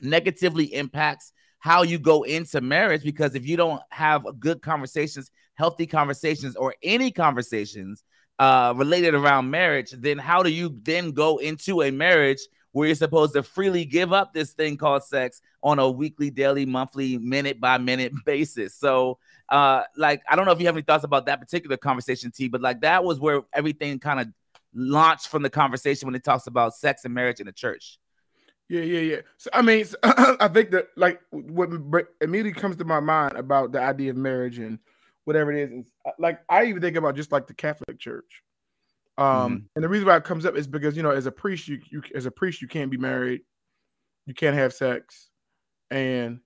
[0.03, 5.87] negatively impacts how you go into marriage because if you don't have good conversations, healthy
[5.87, 8.03] conversations, or any conversations
[8.39, 12.41] uh, related around marriage, then how do you then go into a marriage
[12.73, 16.65] where you're supposed to freely give up this thing called sex on a weekly, daily,
[16.67, 18.75] monthly, minute by minute basis?
[18.75, 22.31] So, uh, like, I don't know if you have any thoughts about that particular conversation,
[22.31, 24.29] T, but like that was where everything kind of
[24.75, 27.99] launched from the conversation when it talks about sex and marriage in the church.
[28.69, 29.21] Yeah, yeah, yeah.
[29.37, 33.73] So I mean, so, I think that like what immediately comes to my mind about
[33.73, 34.79] the idea of marriage and
[35.25, 38.43] whatever it is, is uh, like I even think about just like the Catholic Church.
[39.19, 39.67] Um, Mm-hmm.
[39.75, 41.81] and the reason why it comes up is because you know, as a priest, you,
[41.91, 43.43] you as a priest, you can't be married,
[44.27, 45.31] you can't have sex,
[45.91, 46.41] and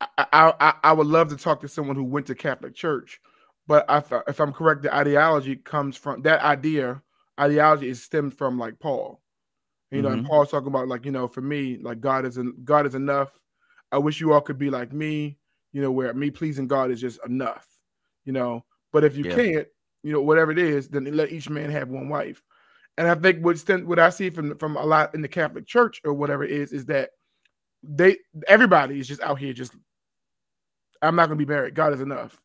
[0.00, 3.20] I, I I I would love to talk to someone who went to Catholic Church,
[3.66, 7.02] but if, if I'm correct, the ideology comes from that idea.
[7.40, 9.22] Ideology is stemmed from like Paul.
[9.90, 10.24] You know, and Mhm.
[10.24, 13.32] Paul's talking about like, you know, for me, like God is en- God is enough.
[13.92, 15.38] I wish you all could be like me,
[15.72, 17.66] you know, where me pleasing God is just enough,
[18.24, 18.64] you know.
[18.92, 19.42] But if you Yeah.
[19.42, 19.66] can't,
[20.02, 22.42] you know, whatever it is, then let each man have one wife.
[22.98, 26.00] And I think what what I see from from a lot in the Catholic Church
[26.04, 27.10] or whatever it is is that
[27.82, 29.74] they everybody is just out here just
[31.00, 31.74] I'm not gonna be married.
[31.74, 32.42] God is enough.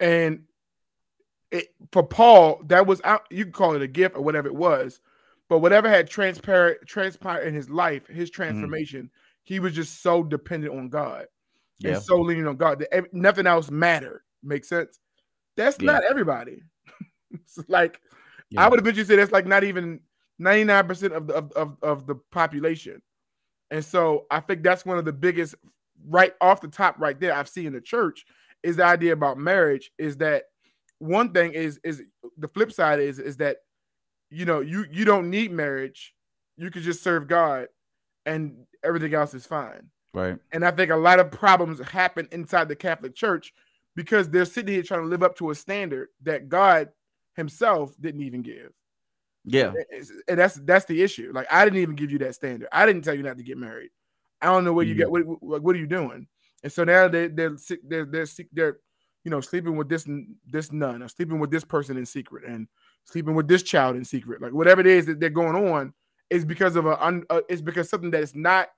[0.00, 0.42] And
[1.50, 4.54] it for Paul, that was out, you can call it a gift or whatever it
[4.54, 5.00] was,
[5.48, 8.42] but whatever had transparent transpired in his life, his mm-hmm.
[8.42, 9.10] transformation,
[9.44, 11.26] he was just so dependent on God
[11.78, 11.94] Yeah.
[11.94, 14.22] and so leaning on God that nothing else mattered.
[14.42, 14.98] Makes sense?
[15.56, 15.92] That's Yeah.
[15.92, 16.62] not everybody.
[17.68, 18.00] Like
[18.50, 18.64] Yeah.
[18.64, 20.00] I would eventually say that's like not even
[20.40, 23.00] 99% of the of, of, of the population.
[23.70, 25.54] And so I think that's one of the biggest
[26.08, 28.24] right off the top right there I've seen in the church
[28.62, 30.44] is the idea about marriage is that
[30.98, 32.02] one thing is is
[32.38, 33.58] the flip side is is that
[34.30, 36.14] you know you you don't need marriage
[36.56, 37.68] you could just serve God
[38.24, 40.38] and everything else is fine Right.
[40.52, 43.52] and I think a lot of problems happen inside the Catholic Church
[43.96, 46.90] because they're sitting here trying to live up to a standard that God
[47.34, 48.72] himself didn't even give
[49.44, 49.72] Yeah.
[50.28, 51.32] and that's that's the issue.
[51.34, 52.68] Like I didn't even give you that standard.
[52.72, 53.90] I didn't tell you not to get married.
[54.40, 54.98] I don't know where you Mhm.
[54.98, 56.28] get what, what what are you doing?
[56.62, 58.78] And so now they they're sick- they're they're sick- they're
[59.24, 60.06] you know sleeping with this
[60.46, 62.68] this nun or sleeping with this person in secret and
[63.04, 64.40] sleeping with this child in secret.
[64.42, 65.92] Like whatever it is that they're going on
[66.30, 68.68] is because of a un, uh, it's because something that is not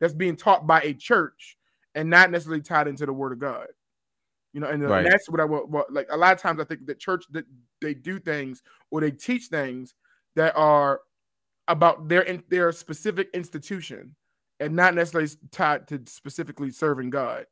[0.00, 1.56] that's being taught by a church
[1.94, 3.66] and not necessarily tied into the word of God.
[4.52, 5.04] You know, and, uh, Right.
[5.08, 5.70] that's what I want.
[5.70, 7.46] What, like a lot of times, I think the church that
[7.80, 9.94] they do things or they teach things
[10.36, 11.00] that are
[11.68, 14.14] about their in, their specific institution
[14.60, 17.46] and not necessarily tied to specifically serving God.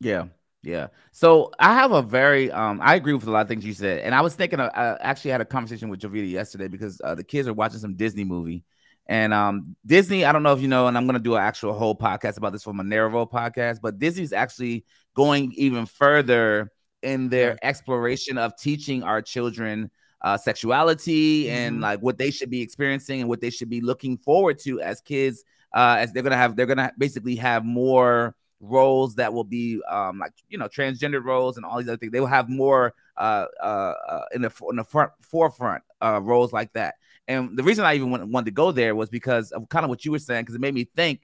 [0.00, 0.26] Yeah.
[0.62, 0.88] Yeah.
[1.12, 4.00] So I have a very um I agree with a lot of things you said.
[4.00, 7.14] And I was thinking of, I actually had a conversation with Jovita yesterday because uh,
[7.14, 8.64] the kids are watching some Disney movie.
[9.10, 11.72] And um Disney, I don't know if you know, and I'm gonna do an actual
[11.72, 16.70] whole podcast about this for Narrow podcast, but Disney's actually going even further
[17.02, 19.90] in their exploration of teaching our children
[20.22, 21.82] uh sexuality and Mhm.
[21.82, 25.00] like what they should be experiencing and what they should be looking forward to as
[25.00, 25.42] kids
[25.74, 30.18] uh as they're gonna have they're gonna basically have more roles that will be um
[30.18, 32.12] like you know transgender roles and all these other things.
[32.12, 36.52] They will have more uh uh, uh in the in the front forefront uh roles
[36.52, 36.94] like that
[37.30, 40.04] and the reason i even wanted to go there was because of kind of what
[40.04, 41.22] you were saying because it made me think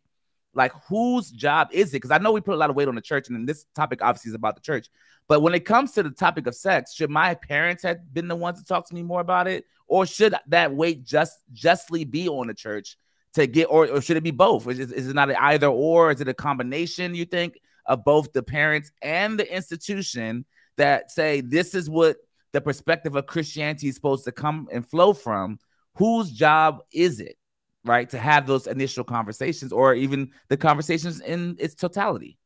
[0.55, 2.95] like whose job is it because i know we put a lot of weight on
[2.95, 4.89] the church and this topic obviously is about the church
[5.29, 8.37] but when it comes to the topic of sex should my parents have been the
[8.37, 12.29] ones to talk to me more about it or should that weight just justly be
[12.29, 12.97] on the church
[13.37, 14.67] to get, or, or should it be both?
[14.67, 16.11] Is, is it not an either or?
[16.11, 17.15] Is it a combination?
[17.15, 20.45] You think of both the parents and the institution
[20.77, 22.17] that say this is what
[22.53, 25.59] the perspective of Christianity is supposed to come and flow from?
[25.97, 27.37] Whose job is it,
[27.85, 32.39] right, to have those initial conversations, or even the conversations in its totality?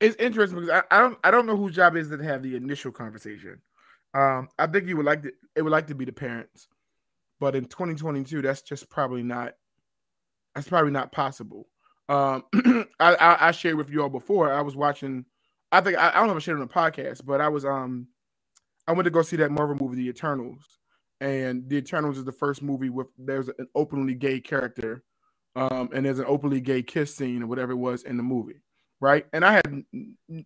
[0.00, 2.42] It's interesting because I, I don't I don't know whose job is it to have
[2.42, 3.60] the initial conversation.
[4.14, 6.68] Um, I think you would like to it would like to be the parents,
[7.40, 9.54] but in 2022, that's just probably not
[10.54, 11.68] that's probably not possible.
[12.08, 12.44] Um,
[13.00, 14.52] I, I I shared with you all before.
[14.52, 15.24] I was watching.
[15.70, 17.64] I think I, I don't know if I shared on the podcast, but I was
[17.64, 18.08] um
[18.86, 20.78] I went to go see that Marvel movie, The Eternals,
[21.22, 25.04] and The Eternals is the first movie with there's an openly gay character,
[25.54, 28.60] um, and there's an openly gay kiss scene or whatever it was in the movie,
[29.00, 29.24] right?
[29.32, 29.84] And I had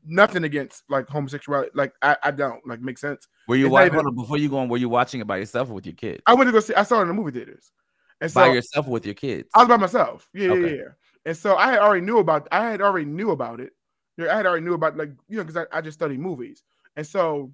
[0.05, 3.27] nothing against like homosexuality, like I, I don't like make sense.
[3.49, 4.69] Were you watching even- before you going?
[4.69, 6.23] Were you watching it by yourself or with your kids?
[6.27, 6.75] I went to go see.
[6.75, 7.73] I saw it in the movie theaters,
[8.21, 9.49] and so by yourself or with your kids?
[9.55, 10.29] I was by myself.
[10.35, 10.77] Yeah, yeah, Okay.
[10.77, 10.83] yeah.
[11.25, 12.47] And so I had already knew about.
[12.53, 13.73] I had already knew about it.
[14.21, 16.63] I had already knew about like you know because I, I just study movies,
[16.97, 17.51] and so,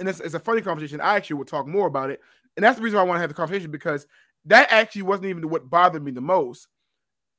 [0.00, 1.00] and it's, it's a funny conversation.
[1.00, 2.20] I actually will talk more about it,
[2.56, 4.06] and that's the reason why I want to have the conversation because
[4.46, 6.68] that actually wasn't even what bothered me the most.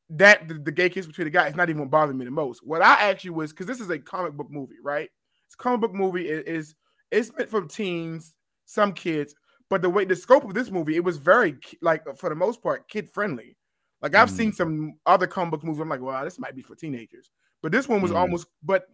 [0.09, 2.31] That the, the gay kiss between the guys is not even what bothered me the
[2.31, 2.65] most.
[2.65, 5.09] What I actually was because this is a comic book movie, right?
[5.47, 6.29] It's a comic book movie.
[6.29, 6.75] It is
[7.11, 9.33] it's meant for teens, some kids,
[9.69, 12.61] but the way the scope of this movie, it was very like for the most
[12.61, 13.57] part kid friendly.
[14.01, 14.33] Like I've Mm.
[14.33, 15.81] seen some other comic book movies.
[15.81, 17.31] I'm like, wow, this might be for teenagers,
[17.63, 18.17] but this one was Mm.
[18.17, 18.85] almost, but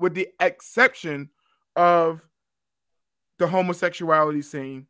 [0.00, 1.30] with the exception
[1.76, 2.20] of
[3.42, 4.86] the homosexuality scene,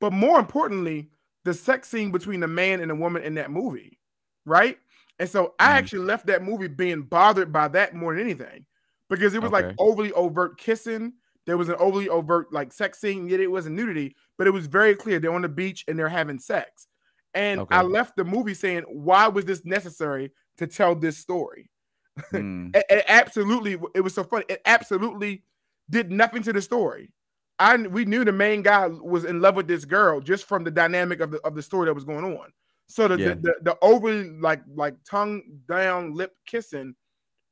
[0.00, 1.10] but more importantly,
[1.44, 3.98] the sex scene between the man and the woman in that movie,
[4.46, 4.78] right?
[5.18, 5.78] And so I Mhm.
[5.78, 8.66] actually left that movie being bothered by that more than anything,
[9.08, 11.14] because it was like overly overt kissing.
[11.46, 14.66] There was an overly overt like sex scene, yet it wasn't nudity, but it was
[14.66, 16.88] very clear they're on the beach and they're having sex.
[17.34, 17.80] And Okay.
[17.80, 21.70] I left the movie saying, why was this necessary to tell this story?
[22.32, 24.44] Mm, It, it absolutely, it was so funny.
[24.48, 25.44] It absolutely
[25.90, 27.12] did nothing to the story.
[27.58, 30.70] I we knew the main guy was in love with this girl just from the
[30.70, 32.52] dynamic of the of the story that was going on.
[32.88, 33.28] So the Yeah.
[33.28, 36.94] the, the, the overly like like tongue down lip kissing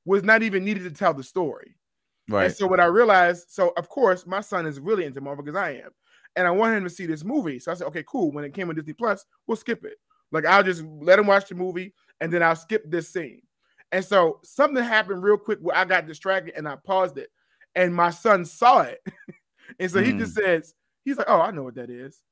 [0.05, 1.77] was not even needed to tell the story.
[2.29, 2.47] right.
[2.47, 5.57] And so what I realized, so of course my son is really into Marvel because
[5.57, 5.91] I am,
[6.37, 7.59] and I want him to see this movie.
[7.59, 8.33] So I said, okay, cool.
[8.33, 9.99] When it came on Disney Plus, we'll skip it.
[10.33, 13.43] Like I'll just let him watch the movie, and then I'll skip this scene.
[13.93, 17.31] And so something happened real quick where I got distracted and I paused it,
[17.75, 19.01] and my son saw it,
[19.79, 20.45] and so he just hmm.
[20.45, 22.23] says, he's like, oh, I know what that is,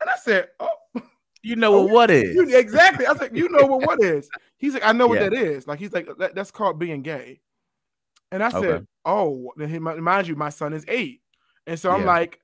[0.00, 0.68] and I said, oh,
[1.42, 1.90] you know what?
[1.90, 2.34] Oh, what is?
[2.34, 3.06] you, exactly.
[3.06, 4.28] I was like, you know what what is?
[4.58, 5.28] He's like, I know what Yeah.
[5.28, 5.66] that is.
[5.66, 7.40] Like he's like, that, that's called being gay.
[8.32, 8.84] And I said, Okay.
[9.04, 11.22] oh, then he, mind you, my son is eight,
[11.66, 12.06] and so I'm Yeah.
[12.06, 12.40] like,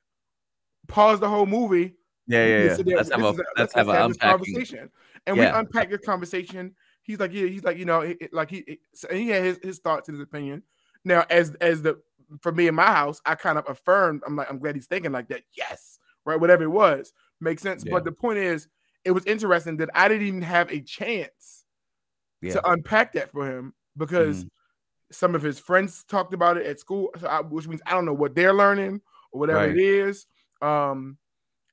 [0.87, 1.95] pause the whole movie.
[2.27, 2.97] Yeah, yeah, Let's yeah.
[2.97, 4.91] Let's have a let's- let's have have this conversation.
[5.27, 5.53] And Yeah.
[5.53, 6.75] we unpacked this conversation.
[7.03, 9.43] He's like, yeah, he's like, you know, it, it- like he, it- so he had
[9.45, 10.63] his, his thoughts and his opinion.
[11.05, 12.01] Now, as as the
[12.41, 14.23] for me in my house, I kind of affirmed.
[14.27, 15.43] I'm like, I'm glad he's thinking like that.
[15.57, 17.85] Yes, right, whatever it was, makes sense.
[17.85, 17.91] Yeah.
[17.93, 18.69] But the point is,
[19.05, 21.65] it was interesting that I didn't even have a chance
[22.41, 22.53] Yeah.
[22.55, 24.47] to unpack that for him because
[25.11, 28.07] some of his friends talked about it at school, so I, which means I don't
[28.07, 29.01] know what they're learning
[29.33, 29.71] or whatever Right.
[29.71, 30.27] it is.
[30.63, 31.19] Um,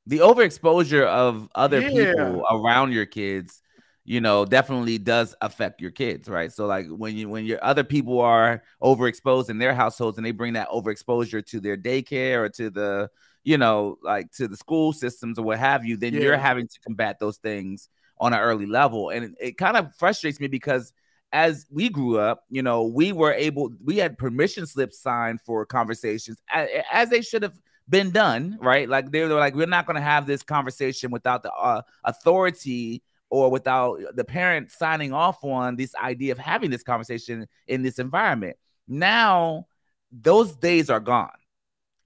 [0.06, 2.14] the overexposure of other Yeah.
[2.14, 3.62] people around your kids
[4.10, 6.52] you know definitely does affect your kids right?
[6.52, 10.32] So like when you when your other people are overexposed in their households and they
[10.32, 13.12] bring that overexposure to their daycare or to the
[13.44, 16.80] you know like to the school systems or what have you then you're having to
[16.80, 19.12] combat those things on an early level.
[19.12, 20.92] And it, it kind of frustrates me because
[21.32, 25.64] as we grew up you know we were able we had permission slips signed for
[25.68, 28.90] conversations a- as they should have been done, right?
[28.90, 33.04] Like they were like, we're not going to have this conversation without the uh, authority
[33.30, 38.00] or without the parent signing off on this idea of having this conversation in this
[38.00, 38.58] environment.
[38.88, 39.68] Now,
[40.12, 41.30] those days are gone.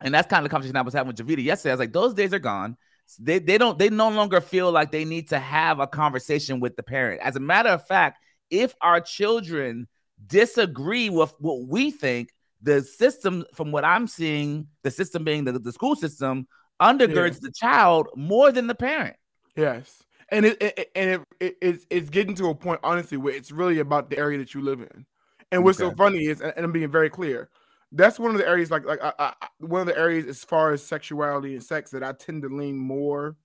[0.01, 1.71] And that's kind of the conversation I was having with Javita yesterday.
[1.71, 2.75] I was like, those days are gone.
[3.19, 6.75] They, they don't they no longer feel like they need to have a conversation with
[6.75, 7.21] the parent.
[7.21, 9.87] As a matter of fact, if our children
[10.25, 12.29] disagree with what we think,
[12.61, 16.47] the system, from what I'm seeing, the system being the, the school system,
[16.81, 19.17] undergirds the child more than the parent.
[19.55, 20.01] Yes,
[20.33, 23.51] and it, it and it, it it's it's getting to a point honestly where it's
[23.51, 25.05] really about the area that you live in.
[25.51, 27.49] And what's so funny is, and I'm being very clear,
[27.91, 30.71] that's one of the areas like like I, I, one of the areas as far
[30.71, 33.37] as sexuality and sex that I tend to lean more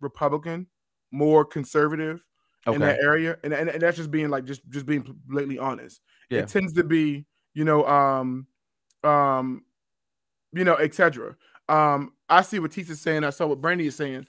[0.00, 0.66] Republican,
[1.10, 2.22] more conservative
[2.66, 6.02] in that area, and, and and that's just being like just just being blatantly honest.
[6.28, 6.40] Yeah.
[6.40, 8.46] It tends to be you know um
[9.02, 9.64] um
[10.52, 11.34] you know etc.
[11.68, 13.24] Um, I see what Tisa is saying.
[13.24, 14.26] I saw what Brandy is saying.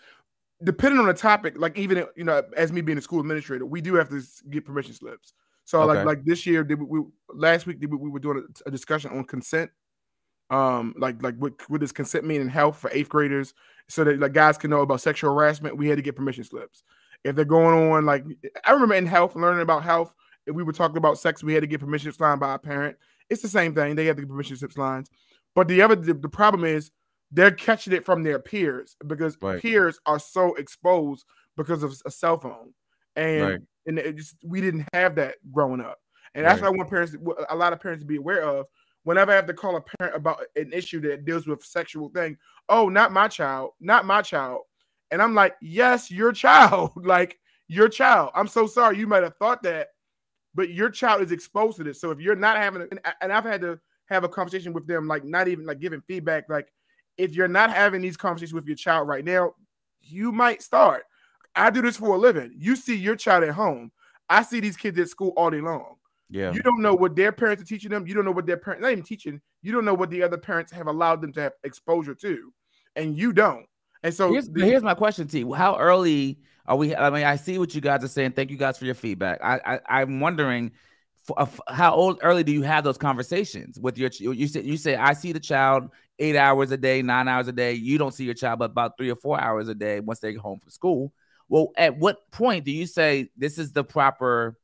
[0.63, 3.81] Depending on the topic, like even you know, as me being a school administrator, we
[3.81, 5.33] do have to get permission slips.
[5.65, 5.87] So Okay.
[5.87, 8.69] like like this year, did we, we last week did we, we were doing a,
[8.69, 9.71] a discussion on consent,
[10.49, 13.53] um, like like what what does consent mean in health for eighth graders,
[13.87, 15.77] so that like guys can know about sexual harassment.
[15.77, 16.83] We had to get permission slips.
[17.23, 18.25] If they're going on like
[18.65, 20.13] I remember in health, learning about health,
[20.47, 22.59] if we were talking about sex, we had to get permission slips signed by a
[22.59, 22.97] parent.
[23.29, 23.95] It's the same thing.
[23.95, 25.09] They have to get permission slips lines.
[25.55, 26.91] But the other the, the problem is
[27.31, 29.61] they're catching it from their peers because Right.
[29.61, 32.73] peers are so exposed because of a cell phone.
[33.15, 33.59] And Right.
[33.85, 35.99] and it just we didn't have that growing up.
[36.35, 36.69] And that's Right.
[36.69, 37.15] what I want parents
[37.49, 38.67] a lot of parents to be aware of.
[39.03, 42.37] Whenever I have to call a parent about an issue that deals with sexual thing,
[42.67, 44.61] oh, not my child, not my child.
[45.11, 48.31] And I'm like, yes, your child, like your child.
[48.35, 48.97] I'm so sorry.
[48.97, 49.87] You might have thought that,
[50.53, 51.99] but your child is exposed to this.
[52.01, 52.87] So if you're not having,
[53.21, 56.45] and I've had to have a conversation with them, like not even like giving feedback,
[56.49, 56.67] like
[57.19, 59.53] if you're not having these conversations with your child right now,
[60.01, 61.03] you might start.
[61.55, 62.53] I do this for a living.
[62.58, 63.91] You see your child at home.
[64.29, 65.95] I see these kids at school all day long.
[66.29, 66.53] Yeah.
[66.53, 68.08] You don't know what their parents are teaching them.
[68.08, 69.41] You don't know what their parents not even teaching.
[69.62, 72.53] You don't know what the other parents have allowed them to have exposure to,
[72.95, 73.65] and you don't.
[74.03, 75.53] And so here's, the- here's my question to you.
[75.53, 76.95] How early are we?
[76.95, 78.32] I mean, I see what you guys are saying.
[78.34, 79.39] Thank you guys for your feedback.
[79.43, 80.71] I, I I'm wondering,
[81.29, 84.10] f- f- how old early do you have those conversations with your?
[84.10, 87.47] ch- You said you say I see the child eight hours a day, nine hours
[87.47, 87.73] a day.
[87.73, 90.34] You don't see your child but about three or four hours a day once they
[90.34, 91.13] get home from school.
[91.47, 94.58] Well, at what point do you say this is the proper?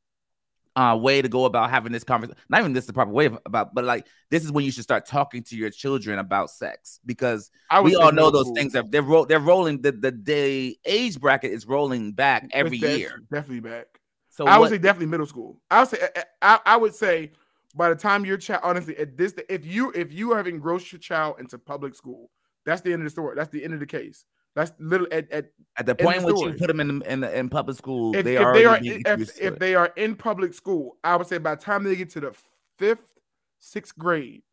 [0.77, 2.37] Uh, way to go about having this conversation.
[2.49, 4.71] Not even this is the proper way of, about, but like this is when you
[4.71, 7.49] should start talking to your children about sex because
[7.81, 11.53] we all know those things are they're ro- they're rolling the the day age bracket
[11.53, 13.23] is rolling back every year.
[13.31, 13.85] definitely back.
[14.27, 15.61] So I would what- say definitely middle school.
[15.71, 16.09] I would say
[16.41, 17.31] I, I would say
[17.75, 20.99] by the time your child honestly at this if you if you have engrossed your
[20.99, 22.31] child into public school,
[22.65, 23.35] that's the end of the story.
[23.35, 24.25] That's the end of the case.
[24.55, 27.77] That's little at, at at the point which you put them in in, in public
[27.77, 31.17] school, if, they if are they are if, if they are in public school, I
[31.17, 32.33] would say by the time they get to the
[32.77, 33.13] fifth,
[33.59, 34.43] sixth grade,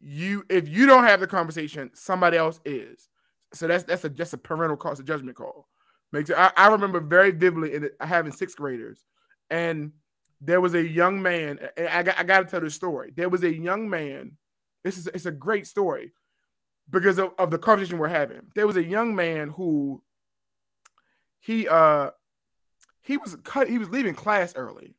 [0.00, 3.08] you if you don't have the conversation, somebody else is.
[3.52, 5.68] So that's that's a just a parental cost of judgment call.
[6.12, 9.04] Makes it, I, I remember very vividly in having sixth graders,
[9.50, 9.92] and
[10.40, 11.58] there was a young man.
[11.76, 13.12] And I got I got to tell this story.
[13.14, 14.32] There was a young man.
[14.84, 16.12] This is it's a great story
[16.88, 18.42] because of, of the conversation we're having.
[18.54, 20.02] There was a young man who
[21.40, 22.10] he uh
[23.00, 24.94] he was cut he was leaving class early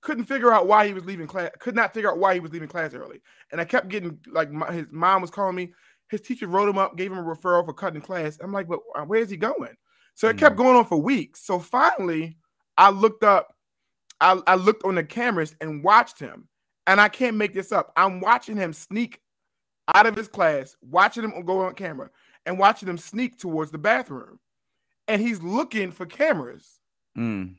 [0.00, 2.52] couldn't figure out why he was leaving class could not figure out why he was
[2.52, 3.20] leaving class early
[3.52, 5.72] and i kept getting like my, his mom was calling me
[6.08, 8.80] his teacher wrote him up gave him a referral for cutting class i'm like but
[8.96, 9.74] uh, where's he going
[10.14, 12.38] so it kept going on for weeks so finally
[12.76, 13.54] i looked up
[14.20, 16.48] I, I looked on the cameras and watched him
[16.86, 19.20] and i can't make this up i'm watching him sneak
[19.94, 22.10] out of his class watching him go on camera
[22.46, 24.38] and watching him sneak towards the bathroom
[25.06, 26.80] and he's looking for cameras,
[27.16, 27.54] Mm.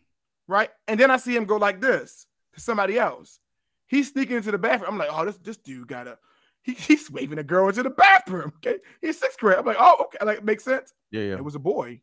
[0.48, 0.70] right?
[0.88, 3.40] And then I see him go like this to somebody else.
[3.88, 4.92] He's sneaking into the bathroom.
[4.92, 6.18] I'm like, oh, this this dude got a
[6.62, 8.54] he, he's waving a girl into the bathroom.
[8.58, 9.58] Okay, he's sixth grade.
[9.58, 10.94] I'm like, oh, okay, like makes sense.
[11.12, 11.34] yeah, yeah.
[11.38, 12.00] It was a boy.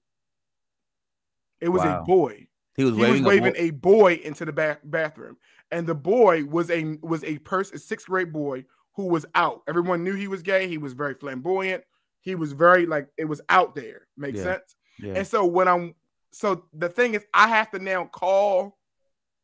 [1.61, 2.01] It was Wow.
[2.01, 2.47] a boy.
[2.77, 5.37] He was He waving, was a waving bo- a boy into the bath bathroom,
[5.71, 9.63] and the boy was a was a person, a sixth grade boy who was out.
[9.69, 10.69] Everyone knew he was gay.
[10.69, 11.85] He was very flamboyant.
[12.21, 14.07] He was very like it was out there.
[14.17, 14.45] Makes Yeah.
[14.45, 14.77] sense.
[14.99, 15.15] yeah.
[15.17, 15.95] And so when I'm
[16.33, 18.79] so the thing is, I have to now call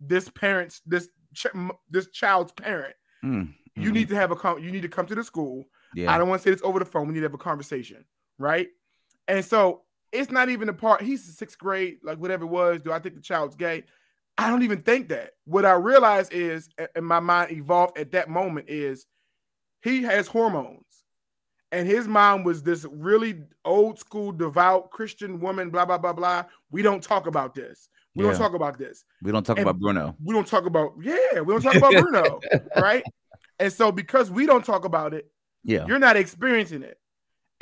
[0.01, 1.47] this parent's this ch-
[1.91, 2.95] this child's parent.
[3.25, 5.65] Mm, You mm, need to have a con- you need to come to the school.
[5.95, 6.13] yeah.
[6.13, 7.07] I don't want to say this over the phone.
[7.07, 8.05] We need to have a conversation,
[8.39, 8.69] right?
[9.29, 11.03] And so it's not even a part.
[11.03, 12.83] He's in sixth grade, like whatever it was.
[12.83, 13.85] Do I think the child's gay?
[14.39, 15.33] I don't even think that.
[15.45, 19.07] What I realize is, and my mind evolved at that moment, is
[19.83, 20.85] he has hormones.
[21.71, 26.45] And his mom was this really old school, devout Christian woman, blah, blah, blah, blah.
[26.71, 27.89] We don't talk about this.
[28.15, 28.31] We Yeah.
[28.33, 29.05] don't talk about this.
[29.23, 30.15] we don't talk and- about Bruno.
[30.23, 32.41] We don't talk about, yeah, we don't talk about Bruno,
[32.77, 33.03] right?
[33.59, 35.31] And so because we don't talk about it,
[35.65, 35.87] Yeah.
[35.87, 36.99] you're not experiencing it.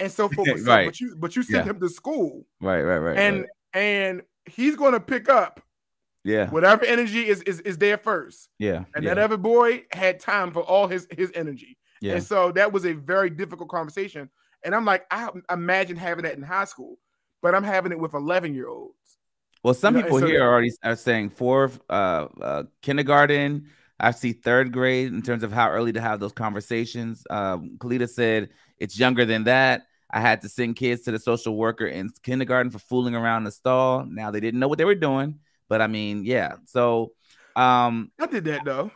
[0.01, 0.87] And so for so- Right.
[0.87, 1.71] but you but you sent Yeah.
[1.73, 3.19] him to school Right, right, right.
[3.19, 3.49] and right.
[3.75, 5.61] and he's gonna pick up
[6.25, 8.51] yeah, whatever energy is is, is there first.
[8.59, 11.79] yeah, And yeah, that other boy had time for all his his energy.
[12.03, 12.15] yeah.
[12.15, 14.29] And so that was a very difficult conversation.
[14.63, 16.99] And I'm like, I imagine having that in high school,
[17.41, 18.95] but I'm having it with 11 year olds.
[19.65, 23.69] Well, some You know, people so here are already are saying fourth, uh, uh, kindergarten.
[23.99, 27.25] I see third grade in terms of how early to have those conversations.
[27.31, 29.87] Um, Kalita said it's younger than that.
[30.13, 33.51] I had to send kids to the social worker in kindergarten for fooling around the
[33.51, 34.05] stall.
[34.05, 35.39] Now they didn't know what they were doing,
[35.69, 36.55] but I mean, yeah.
[36.67, 37.13] So,
[37.57, 38.91] um, I did that though.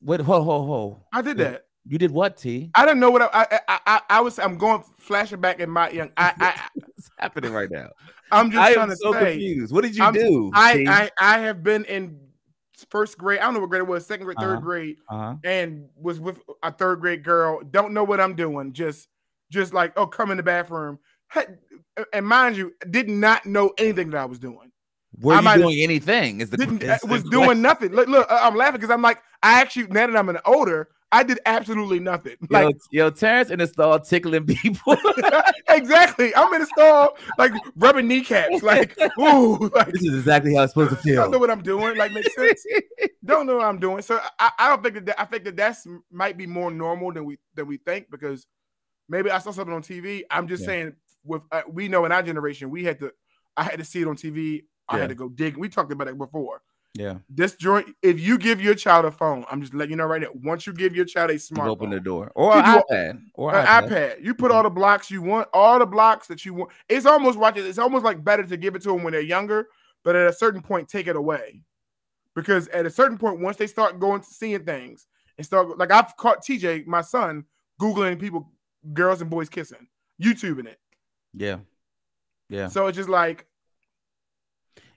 [0.00, 0.20] what?
[0.20, 1.06] Ho, ho, ho.
[1.12, 1.66] I did that.
[1.86, 2.70] You did what, T?
[2.74, 4.38] I didn't know what I I, I, I, I was.
[4.38, 6.10] I'm going flashing back in my young.
[6.16, 6.68] I, I
[7.18, 7.88] happening right now?
[8.30, 9.32] I'm just I trying am to so say.
[9.32, 9.72] confused.
[9.72, 10.50] What did you I'm- do?
[10.54, 10.84] I,
[11.18, 12.18] I I have been in
[12.90, 13.40] first grade.
[13.40, 14.60] I don't know what grade it was, second grade, 3rd Uh-huh.
[14.60, 15.34] grade, uh-huh.
[15.44, 17.60] and was with a third grade girl.
[17.62, 18.72] Don't know what I'm doing.
[18.72, 19.08] Just
[19.50, 20.98] just like oh, come in the bathroom.
[22.12, 24.70] And mind you, did not know anything that I was doing.
[25.20, 26.40] Were I you have- doing anything?
[26.40, 27.92] Is the Didn't is uh, was the doing nothing.
[27.92, 31.24] Look, look, I'm laughing because I'm like, I actually now that I'm an older, I
[31.24, 32.36] did absolutely nothing.
[32.48, 34.96] Like yo, Terrence in the stall tickling people.
[35.68, 40.62] exactly, I'm in the stall, like rubbing kneecaps, like ooh, like this is exactly how
[40.62, 41.22] it's supposed to feel.
[41.22, 41.96] don't know what I'm doing.
[41.96, 42.64] Like makes sense.
[43.24, 44.02] don't know what I'm doing.
[44.02, 47.12] So I, I don't think that, that I think that that's might be more normal
[47.12, 48.46] than we than we think because
[49.10, 50.22] maybe I saw something on TV.
[50.30, 50.66] I'm just Yeah.
[50.66, 53.12] saying with uh, we know in our generation we had to
[53.56, 54.62] I had to see it on TV.
[54.88, 55.00] I Yeah.
[55.00, 55.56] had to go dig.
[55.56, 56.62] We talked about it before.
[56.94, 60.06] yeah, This joint, if you give your child a phone, I'm just letting you know
[60.06, 60.28] right now.
[60.34, 63.54] Once you give your child a you smart open the door or an iPad or
[63.54, 63.88] an iPad.
[63.88, 66.70] iPad, you put all the blocks you want, all the blocks that you want.
[66.88, 67.66] It's almost watch it.
[67.66, 69.68] It's almost like better to give it to them when they're younger,
[70.02, 71.62] but at a certain point, take it away,
[72.34, 75.06] because at a certain point, once they start going to seeing things
[75.36, 77.44] and start like I've caught TJ, my son,
[77.80, 78.50] googling people,
[78.92, 79.86] girls and boys kissing,
[80.22, 80.78] YouTubing it.
[81.34, 81.58] Yeah,
[82.48, 82.68] yeah.
[82.68, 83.46] So it's just like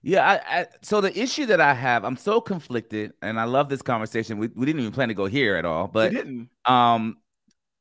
[0.02, 3.70] Yeah, I, I so the issue that I have, I'm so conflicted, and I love
[3.70, 4.38] this conversation.
[4.38, 6.14] We, we didn't even plan to go here at all, but
[6.66, 7.18] um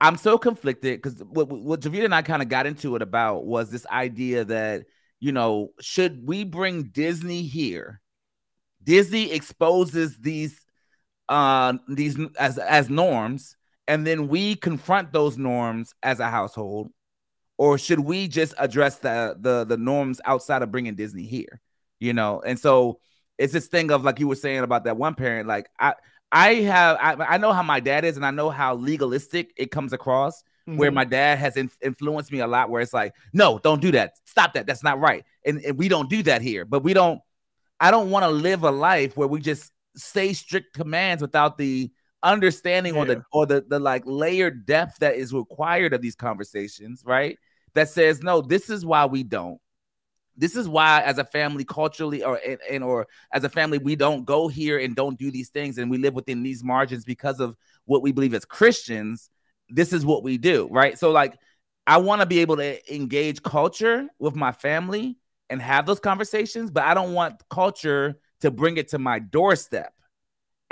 [0.01, 3.45] I'm so conflicted because what what Javita and I kind of got into it about
[3.45, 4.85] was this idea that
[5.21, 8.01] you know should we bring Disney here?
[8.83, 10.61] Disney exposes these
[11.29, 13.57] uh these as as norms,
[13.89, 16.91] and then we confront those norms as a household,
[17.59, 21.61] or should we just address the the the norms outside of bringing Disney here?
[22.01, 22.99] You know, and so
[23.39, 25.95] it's this thing of like you were saying about that one parent, like I
[26.31, 29.71] I have I, I know how my dad is, and I know how legalistic it
[29.71, 30.43] comes across.
[30.65, 30.95] Where Mhm.
[30.95, 34.13] my dad has in- influenced me a lot, where it's like, no, don't do that,
[34.27, 36.65] stop that, that's not right, and, and we don't do that here.
[36.65, 37.21] But we don't.
[37.81, 41.91] I don't want to live a life where we just say strict commands without the
[42.23, 47.03] understanding or the or the the like layered depth that is required of these conversations,
[47.05, 47.39] right?
[47.75, 49.59] That says, no, this is why we don't.
[50.37, 53.97] This is why, as a family, culturally, or and, and or as a family, we
[53.97, 57.41] don't go here and don't do these things, and we live within these margins because
[57.41, 59.29] of what we believe as Christians.
[59.69, 60.99] This is what we do, right?
[60.99, 61.39] So, like,
[61.87, 65.17] I want to be able to engage culture with my family
[65.51, 69.93] and have those conversations, but I don't want culture to bring it to my doorstep.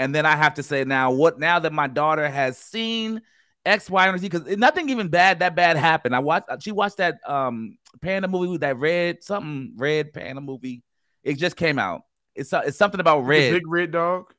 [0.01, 1.39] And then I have to say, now what?
[1.39, 3.21] Now that my daughter has seen
[3.67, 6.17] X, Y, and Z, because nothing even bad that bad happened.
[6.17, 6.47] I watched.
[6.63, 10.83] She watched that um panda movie with that red something red panda movie.
[11.23, 12.01] It just came out.
[12.35, 13.53] It's it's something about The red.
[13.53, 14.33] big red dog.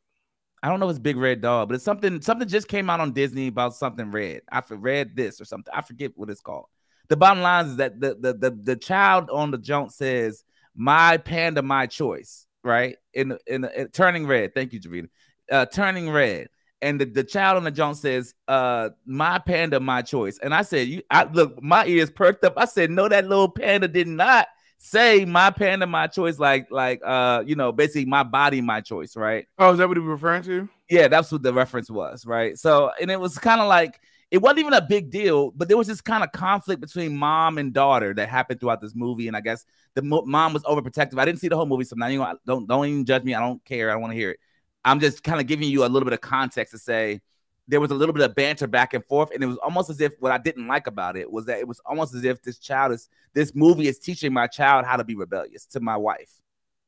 [0.64, 3.00] I don't know if it's Big Red Dog, but it's something something just came out
[3.00, 4.42] on Disney about something red.
[4.52, 5.74] I read this or something.
[5.76, 6.66] I forget what it's called.
[7.10, 10.44] The bottom line is that the the the, the child on the junk says,
[10.76, 14.54] "My panda, my choice." Right in in, in turning red.
[14.54, 15.10] Thank you, Javita.
[15.52, 16.48] Uh, turning red,
[16.82, 20.62] and the, the child on the junk says, "Uh, my panda, my choice." And I
[20.64, 24.08] said, "You, I look, my ears perked up." I said, "No, that little panda did
[24.08, 24.48] not
[24.78, 29.16] say my panda, my choice." Like like uh, you know, basically my body, my choice.
[29.16, 29.48] Right?
[29.60, 30.70] Oh, is that what he was referring to?
[30.90, 32.58] Yeah, that's what the reference was, right?
[32.58, 34.00] So, and it was kind of like
[34.32, 37.58] it wasn't even a big deal, but there was this kind of conflict between mom
[37.58, 41.20] and daughter that happened throughout this movie, and I guess the mo- mom was overprotective.
[41.20, 43.36] I didn't see the whole movie, so now you know, don't don't even judge me.
[43.36, 43.90] I don't care.
[43.90, 44.40] I don't want to hear it.
[44.84, 47.22] I'm just kind of giving you a little bit of context to say
[47.68, 50.02] there was a little bit of banter back and forth, and it was almost as
[50.02, 52.58] if what I didn't like about it was that it was almost as if this
[52.58, 56.32] child is this movie is teaching my child how to be rebellious to my wife,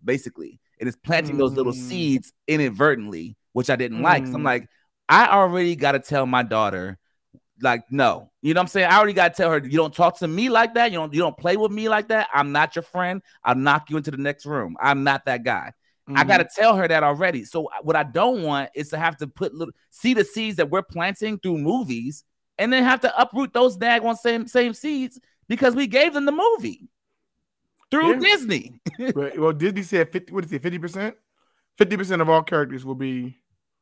[0.03, 1.77] basically, and it's planting those little Mm.
[1.77, 4.27] seeds inadvertently, which I didn't like.
[4.27, 4.45] So I'm Mm.
[4.45, 4.69] like,
[5.07, 6.97] I already got to tell my daughter,
[7.61, 8.87] like, no, you know what I'm saying?
[8.89, 10.91] I already got to tell her, you don't talk to me like that.
[10.91, 12.27] You don't, you don't play with me like that.
[12.33, 13.21] I'm not your friend.
[13.43, 14.75] I'll knock you into the next room.
[14.81, 15.73] I'm not that guy.
[16.07, 16.27] I Mhm.
[16.27, 17.45] got to tell her that already.
[17.45, 20.69] So what I don't want is to have to put little see the seeds that
[20.69, 22.23] we're planting through movies,
[22.57, 26.31] and then have to uproot those daggone same same seeds because we gave them the
[26.31, 26.89] movie
[27.91, 28.19] through Yeah.
[28.19, 28.81] Disney.
[29.15, 30.33] But, well, Disney said fifty.
[30.33, 30.61] What did he say?
[30.61, 31.15] Fifty percent.
[31.77, 33.37] Fifty percent of all characters will be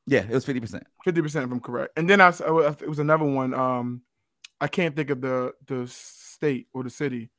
[0.05, 0.84] yeah, it was fifty percent.
[1.03, 1.93] fifty percent of them correct.
[1.97, 3.53] And then I it was another one.
[3.53, 4.01] Um,
[4.59, 7.30] I can't think of the the state or the city,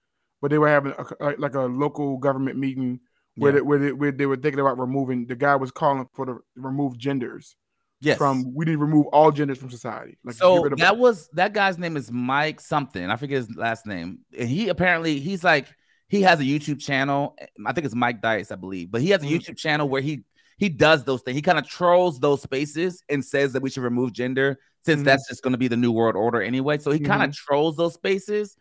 [0.41, 3.01] but they were having a, like a local government meeting
[3.37, 3.57] where Yeah.
[3.57, 5.27] they, where, they, where they were thinking about removing.
[5.27, 7.57] The guy was calling for the remove genders
[8.01, 8.19] Yes.
[8.19, 8.53] from.
[8.55, 10.19] We need to remove all genders from society.
[10.25, 13.09] Like So that was that guy's name is Mike something.
[13.09, 14.19] I forget his last name.
[14.37, 15.67] And he apparently he's like
[16.09, 17.37] he has a YouTube channel.
[17.65, 18.91] I think it's Mike Dice, I believe.
[18.91, 19.39] But he has a Mhm.
[19.39, 20.25] YouTube channel where he
[20.59, 21.35] he does those things.
[21.37, 25.05] He kind of trolls those spaces and says that we should remove gender since Mhm.
[25.05, 26.79] that's just going to be the new world order anyway.
[26.79, 28.57] So he kind of trolls those spaces.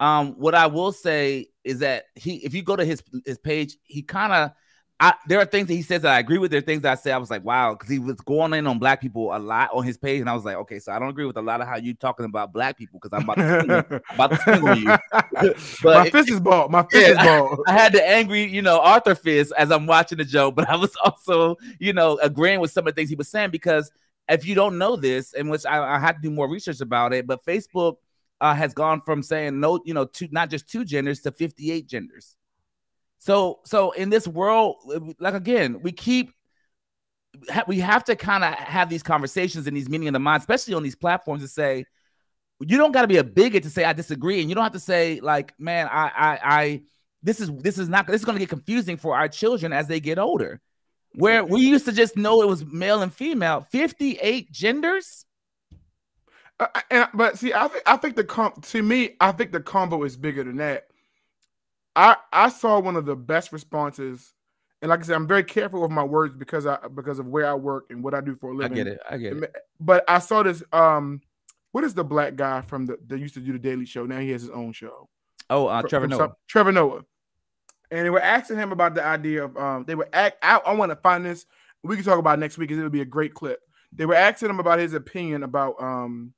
[0.00, 3.76] Um, what I will say is that he if you go to his his page,
[3.82, 4.52] he kind of
[4.98, 6.52] I there are things that he says that I agree with.
[6.52, 8.66] There are things that I say I was like, wow, because he was going in
[8.66, 10.98] on black people a lot on his page, and I was like, okay, so I
[10.98, 13.66] don't agree with a lot of how you talking about black people because I'm about
[13.66, 14.96] to about to you.
[15.82, 16.68] But my fist is ball.
[16.68, 17.62] My fist is ball.
[17.66, 20.76] I had the angry, you know, Arthur fist as I'm watching the joke, but I
[20.76, 23.90] was also, you know, agreeing with some of the things he was saying because
[24.28, 27.12] if you don't know this, and which I, I had to do more research about
[27.12, 27.96] it, but Facebook
[28.40, 31.86] uh, has gone from saying no, you know, two not just two genders to 58
[31.86, 32.36] genders.
[33.18, 34.76] So, so in this world,
[35.18, 36.32] like again, we keep
[37.66, 40.74] we have to kind of have these conversations and these meaning in the mind, especially
[40.74, 41.84] on these platforms, to say
[42.60, 44.72] you don't got to be a bigot to say I disagree, and you don't have
[44.72, 46.82] to say like, man, I, I, I,
[47.22, 49.86] this is this is not this is going to get confusing for our children as
[49.86, 50.60] they get older.
[51.14, 55.25] Where we used to just know it was male and female, fifty-eight genders.
[56.90, 60.04] And, but see, I think I think the com to me, I think the combo
[60.04, 60.86] is bigger than that.
[61.94, 64.32] I I saw one of the best responses,
[64.80, 67.46] and like I said, I'm very careful with my words because I because of where
[67.46, 68.72] I work and what I do for a living.
[68.72, 69.00] I get it.
[69.10, 69.54] I get it.
[69.80, 70.62] But I saw this.
[70.72, 71.20] Um,
[71.72, 74.06] what is the black guy from the that used to do the Daily Show?
[74.06, 75.08] Now he has his own show.
[75.50, 76.18] Oh, uh, Trevor from Noah.
[76.18, 77.02] some- Trevor Noah.
[77.90, 80.72] And they were asking him about the idea of um they were act I, I
[80.72, 81.44] want to find this.
[81.82, 83.60] We can talk about it next week because it would be a great clip.
[83.92, 86.32] They were asking him about his opinion about um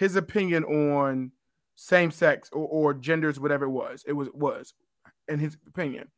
[0.00, 1.30] his opinion on
[1.76, 4.02] same sex or, or genders, whatever it was.
[4.08, 4.72] It was was
[5.28, 6.08] in his opinion.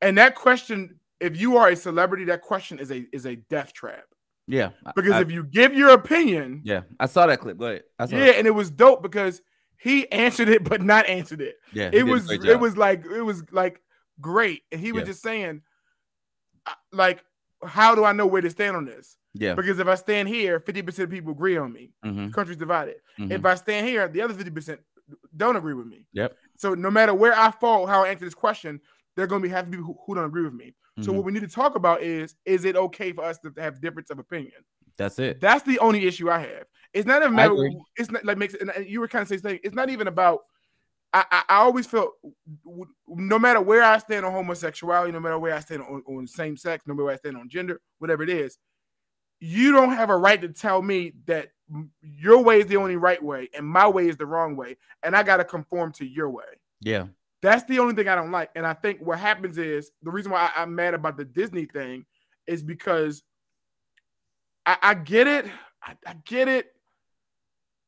[0.00, 3.72] And that question, if you are a celebrity, that question is a is a death
[3.72, 4.04] trap.
[4.46, 7.58] Yeah, Because I- if you give your opinion, yeah, I saw that clip.
[7.58, 7.82] Go ahead.
[7.98, 8.36] I saw yeah, that.
[8.38, 9.42] and it was dope because
[9.80, 11.88] he answered it but not answered it yeah.
[11.92, 13.80] it was it was like it was like
[14.20, 15.06] great and he was Yeah.
[15.06, 15.62] just saying
[16.66, 17.22] uh, like
[17.64, 19.54] how do i know where to stand on this yeah.
[19.54, 22.96] because if i stand here 50% of people agree on me Mhm, the country's divided
[23.18, 23.30] mhm.
[23.32, 24.78] if i stand here the other 50%
[25.36, 26.36] don't agree with me Yep.
[26.56, 28.80] so no matter where i fall how i answer this question
[29.16, 31.16] they're going to be half the people who, who don't agree with me so Mhm.
[31.16, 34.10] what we need to talk about is is it okay for us to have difference
[34.10, 34.60] of opinion
[34.96, 35.40] That's it.
[35.40, 36.64] that's the only issue I have.
[36.92, 37.54] It's not a matter.
[37.96, 38.54] It's not like makes.
[38.54, 40.40] And you were kind of saying it's not even about.
[41.12, 42.12] I, I, I always felt
[43.06, 46.56] no matter where I stand on homosexuality, no matter where I stand on, on same
[46.56, 48.58] sex, no matter where I stand on gender, whatever it is,
[49.40, 51.50] you don't have a right to tell me that
[52.02, 55.14] your way is the only right way and my way is the wrong way, and
[55.14, 56.44] I got to conform to your way.
[56.80, 57.06] Yeah.
[57.40, 58.50] That's the only thing I don't like.
[58.56, 61.66] And I think what happens is the reason why I, I'm mad about the Disney
[61.66, 62.04] thing
[62.48, 63.22] is because
[64.66, 65.46] I, I get it.
[65.82, 66.72] I, I get it.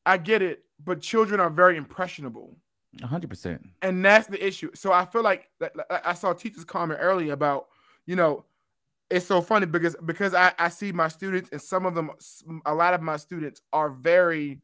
[0.05, 0.63] I get it.
[0.83, 2.55] But children are very impressionable.
[3.03, 3.67] hundred percent.
[3.81, 4.71] And that's the issue.
[4.73, 7.67] So I feel like, like- like I saw teachers comment earlier about,
[8.05, 8.45] you know,
[9.11, 12.11] it's so funny because because I, I see my students and some of them,
[12.65, 14.61] a lot of my students are very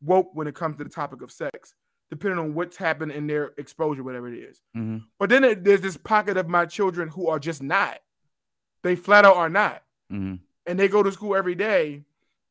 [0.00, 1.74] woke when it comes to the topic of sex,
[2.10, 4.60] depending on what's happened in their exposure, whatever it is.
[4.74, 7.98] hmm But then it- there's this pocket of my children who are just not.
[8.82, 9.82] They flat out are not.
[10.10, 10.34] hmm
[10.66, 12.04] And they go to school every day.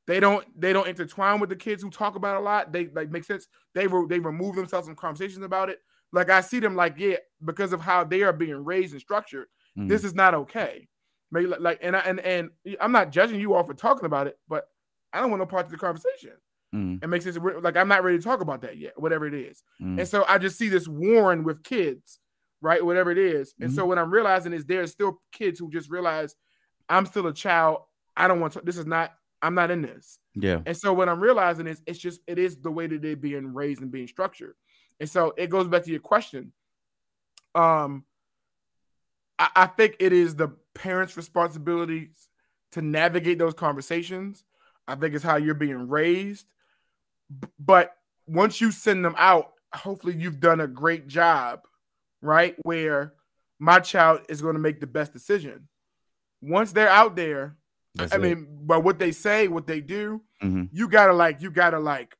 [0.07, 2.71] They don't they don't intertwine with the kids who talk about it a lot.
[2.71, 3.47] They like make sense.
[3.73, 5.79] They re- they remove themselves from conversations about it.
[6.11, 9.47] Like I see them like, yeah, because of how they are being raised and structured,
[9.77, 9.87] Mhm.
[9.87, 10.87] this is not okay.
[11.32, 14.38] Maybe like, and I and and I'm not judging you all for talking about it,
[14.49, 14.65] but
[15.13, 16.32] I don't want no part of the conversation.
[16.73, 17.38] hmm It makes sense.
[17.61, 19.63] Like I'm not ready to talk about that yet, whatever it is.
[19.82, 19.99] Mhm.
[19.99, 22.19] And so I just see this warring with kids,
[22.61, 22.84] right?
[22.86, 23.53] Whatever it is.
[23.61, 26.36] And so what I'm realizing is there's still kids who just realize
[26.89, 27.84] I'm still a child.
[28.17, 30.19] I don't want to, this is not, I'm not in this.
[30.36, 30.61] Yeah.
[30.65, 33.53] And so what I'm realizing is it's just, it is the way that they're being
[33.53, 34.55] raised and being structured.
[34.99, 36.51] And so it goes back to your question.
[37.55, 38.05] Um,
[39.41, 42.11] I, I think it is the parents' responsibility
[42.73, 44.43] to navigate those conversations.
[44.87, 46.45] I think it's how you're being raised.
[47.59, 47.95] But
[48.27, 51.61] once you send them out, hopefully you've done a great job,
[52.21, 52.55] right?
[52.63, 53.13] Where
[53.57, 55.67] my child is going to make the best decision.
[56.41, 57.57] Once they're out there,
[57.95, 58.21] That's I it.
[58.21, 60.69] mean, by what they say, what they do, Mhm.
[60.71, 62.15] you gotta like, you gotta like,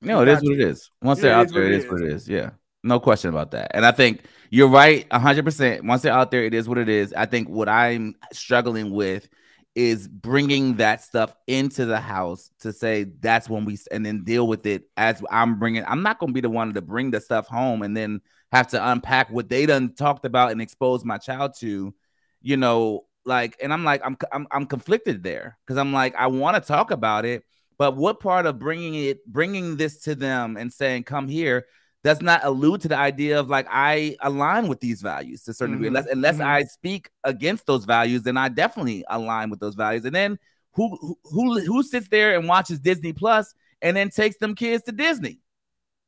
[0.00, 0.90] No, it is what it is.
[1.02, 2.28] Once Yeah, they're out there, it is what it is.
[2.28, 2.50] Yeah.
[2.84, 3.72] No question about that.
[3.74, 5.84] And I think you're right 100%.
[5.84, 7.12] Once they're out there, it is what it is.
[7.12, 9.28] I think what I'm struggling with
[9.74, 14.46] is bringing that stuff into the house to say that's when we and then deal
[14.46, 15.84] with it as I'm bringing.
[15.86, 18.20] I'm not going to be the one to bring the stuff home and then
[18.52, 21.94] have to unpack what they done talked about and expose my child to,
[22.40, 26.28] you know, like and I'm like I'm I'm, I'm conflicted there because I'm like I
[26.28, 27.44] want to talk about it,
[27.76, 31.66] but what part of bringing it, bringing this to them and saying, come here,
[32.04, 35.54] does not allude to the idea of like, I align with these values to a
[35.54, 35.88] certain degree.
[35.88, 36.46] Mhm, Unless, unless mhm.
[36.46, 40.04] I speak against those values, then I definitely align with those values.
[40.04, 40.38] And then
[40.74, 44.92] who, who, who, sits there and watches Disney Plus and then takes them kids to
[44.92, 45.40] Disney?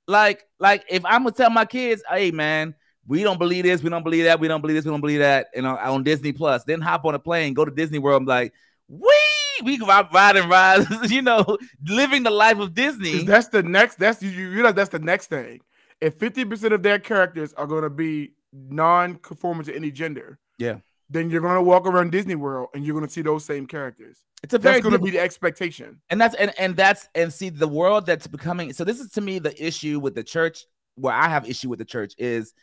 [0.07, 2.75] Like, like if I'm gonna tell my kids, hey man,
[3.07, 5.21] we don't believe this, we don't believe that, we don't believe this, we don't believe
[5.21, 8.23] that, and on, on Disney Plus, then hop on a plane, go to Disney World,
[8.23, 8.53] I'm like,
[8.89, 9.15] we
[9.63, 13.25] we can ride, ride and ride, you know, living the life of Disney.
[13.25, 13.97] That's the next.
[13.97, 15.61] That's you, you realize that's the next thing.
[16.01, 20.79] If fifty percent of their characters are going to be non-conforming to any gender, Yeah.
[21.09, 23.67] then you're going to walk around Disney World and you're going to see those same
[23.67, 24.19] characters.
[24.43, 26.01] It's a very That's going to be the expectation.
[26.09, 29.21] and that's and and that's and see the world that's becoming so this is to
[29.21, 32.55] me the issue with the church where i have issue with the church is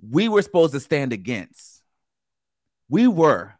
[0.00, 1.82] we were supposed to stand against
[2.88, 3.52] we were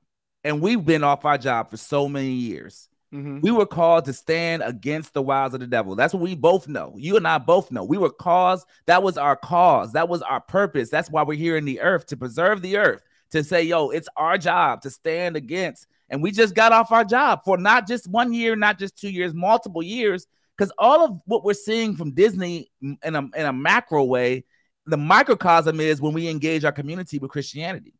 [0.43, 3.41] and we've been off our job for so many years Mhm.
[3.41, 5.95] we were called to stand against the wiles of the devil.
[5.95, 6.95] That's what we both know.
[6.97, 7.85] You and i both know.
[7.85, 9.93] We were caused that was our cause.
[9.93, 10.91] That was our purpose.
[10.91, 14.09] That's why we're here in the earth to preserve the earth to say yo it's
[14.17, 15.87] our job to stand against.
[16.09, 19.11] And we just got off our job for not just one year not just two
[19.11, 20.27] years multiple years.
[20.57, 24.45] Because all of what we're seeing from disney in a, in a macro way
[24.87, 27.95] the microcosm is when we engage our community with christianity.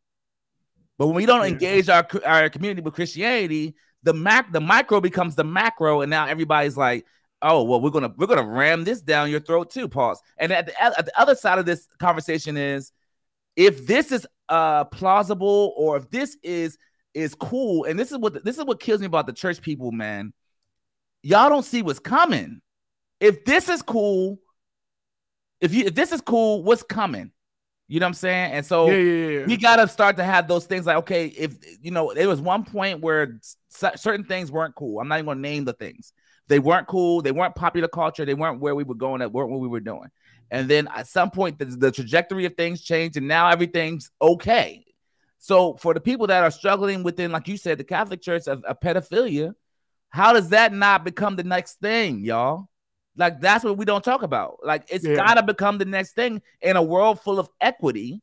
[0.97, 3.75] But when we don't engage our, our community with christianity
[4.07, 7.05] the mac the micro becomes the macro and now everybody's like
[7.41, 10.65] oh well we're gonna we're gonna ram this down your throat too pause and at
[10.67, 12.93] the, at the other side of this conversation is
[13.57, 16.77] if this is uh plausible or if this is
[17.13, 19.91] is cool and this is what this is what kills me about the church people
[19.91, 20.31] man
[21.21, 22.61] y'all don't see what's coming.
[23.19, 24.39] If this is cool
[25.59, 27.31] if you if this is cool what's coming
[27.87, 28.51] you know what i'm saying?
[28.53, 29.45] And so yeah, yeah, yeah.
[29.45, 32.63] we gotta start to have those things like okay if you know there was one
[32.63, 34.99] point where certain things weren't cool.
[34.99, 36.13] I'm not even gonna name the things.
[36.47, 37.21] They weren't cool.
[37.21, 38.25] They weren't popular culture.
[38.25, 40.09] They weren't where we were going that weren't what we were doing.
[40.49, 44.85] And then at some point the, the trajectory of things changed and now everything's okay.
[45.39, 48.63] So for the people that are struggling within like you said the catholic church of,
[48.63, 49.53] of pedophilia
[50.09, 52.67] how does that not become the next thing y'all
[53.17, 55.15] like that's what we don't talk about like it's Yeah.
[55.15, 58.21] gotta become the next thing in a world full of equity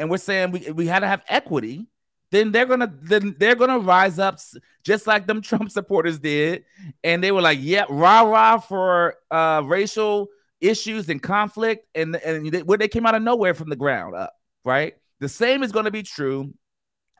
[0.00, 1.86] and we're saying we, we had to have equity,
[2.30, 4.38] then they're gonna then they're gonna rise up
[4.82, 6.64] just like them Trump supporters did,
[7.04, 10.28] and they were like, "Yeah, rah rah for uh, racial
[10.60, 14.14] issues and conflict," and and they, where they came out of nowhere from the ground
[14.14, 14.32] up,
[14.64, 14.94] right?
[15.18, 16.54] The same is to be true,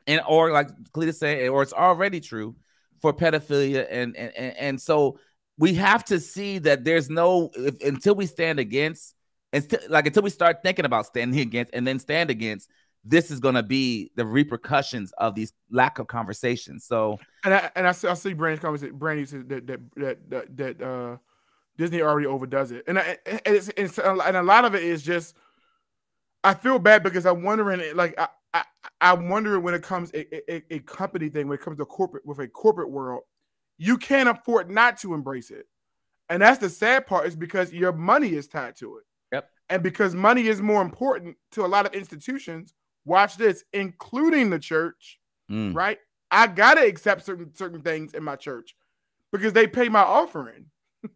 [0.07, 2.57] and or like Cleta said, or it's already true
[3.03, 5.19] for pedophilia, and and and, and so
[5.61, 9.15] we have to see that there's no if, until we stand against
[9.53, 12.69] and st- like until we start thinking about standing against and then stand against
[13.05, 17.71] this is going to be the repercussions of these lack of conversations so and I
[17.75, 18.97] and I see, I see Brandy's conversation.
[18.97, 21.17] Brandy said that that that that, that uh,
[21.79, 25.03] Disney already overdoes it, and I, and it's, it's and a lot of it is
[25.03, 25.37] just.
[26.43, 28.65] I feel bad because I'm wondering, like I, I
[29.01, 32.25] I'm wondering when it comes a, a, a company thing, when it comes to corporate
[32.25, 33.23] with a corporate world,
[33.81, 35.67] you can't afford not to embrace it,
[36.29, 39.05] and that's the sad part is because your money is tied to it.
[39.33, 39.51] Yep.
[39.71, 42.75] And because money is more important to a lot of institutions,
[43.05, 45.21] watch this, including the church
[45.51, 45.99] mm, right?
[46.31, 48.77] I gotta accept certain certain things in my church
[49.33, 50.67] because they pay my offering,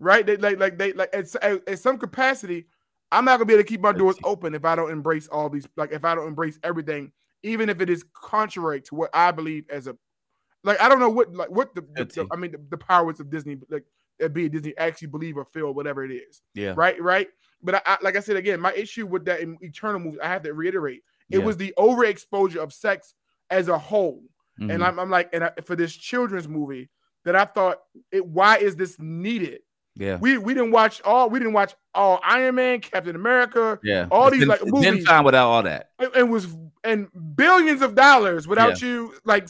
[0.00, 0.24] right?
[0.24, 1.34] They like like they like at,
[1.68, 2.66] at, some capacity.
[3.12, 5.50] I'm not gonna be able to keep my doors open if I don't embrace all
[5.50, 7.12] these like if I don't embrace everything,
[7.42, 9.96] even if it is contrary to what I believe as a
[10.64, 13.20] like I don't know what like what the, the, the- I mean the, the powers
[13.20, 13.84] of Disney like
[14.22, 16.42] uh, be Disney actually believe or feel whatever it is.
[16.54, 16.74] Yeah.
[16.76, 17.28] Right right?
[17.62, 20.42] But I, I like i said again my issue with that eternal movie i have
[20.42, 21.00] to reiterate
[21.30, 21.44] it Yeah.
[21.44, 23.14] was the overexposure of sex
[23.50, 24.22] as a whole.
[24.60, 24.72] Mhm.
[24.72, 26.90] and I'm, I'm like and I, for this children's movie
[27.24, 27.78] that i thought
[28.12, 29.60] it why is this needed?
[29.96, 30.18] Yeah.
[30.20, 34.06] We we didn't watch all we didn't watch all iron man captain america yeah.
[34.10, 35.90] all It's these, been- like, it's been movies- fine without all that.
[35.98, 36.46] And, and was
[36.84, 39.48] and billions of dollars without you like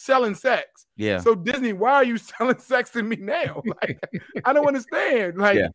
[0.00, 4.00] selling sex yeah so disney why are you selling sex to me now like
[4.44, 5.68] i don't understand like Yeah.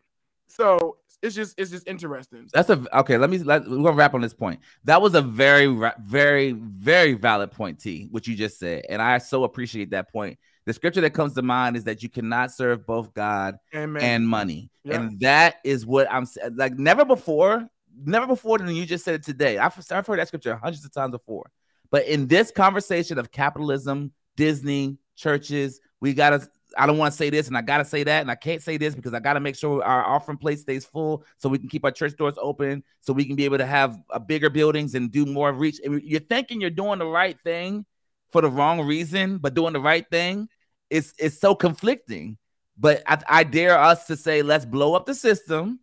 [0.47, 4.13] so it's just it's just interesting that's a okay let me let, we're gonna wrap
[4.13, 5.67] on this point that was a very
[5.99, 10.37] very very valid point t what you just said and i so appreciate that point
[10.65, 14.27] the scripture that comes to mind is that you cannot serve both god and and
[14.27, 14.71] money.
[14.83, 14.95] Yeah.
[14.95, 17.67] And that is what I'm like never before,
[18.03, 19.57] never before than you just said it today.
[19.59, 21.51] I've, I've heard that scripture hundreds of times before.
[21.91, 27.17] But in this conversation of capitalism, Disney, churches, we got to, I don't want to
[27.17, 28.21] say this and I got to say that.
[28.21, 30.85] And I can't say this because I got to make sure our offering plate stays
[30.85, 33.65] full so we can keep our church doors open, so we can be able to
[33.65, 35.79] have a bigger buildings and do more reach.
[35.83, 37.85] And You're thinking you're doing the right thing
[38.31, 40.49] for the wrong reason, but doing the right thing
[40.89, 42.37] is, is so conflicting
[42.77, 45.79] but I, I dare us to say let's blow up the system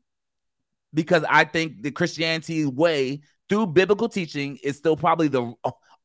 [0.93, 5.55] because I think the Christianity way through biblical teaching is still probably the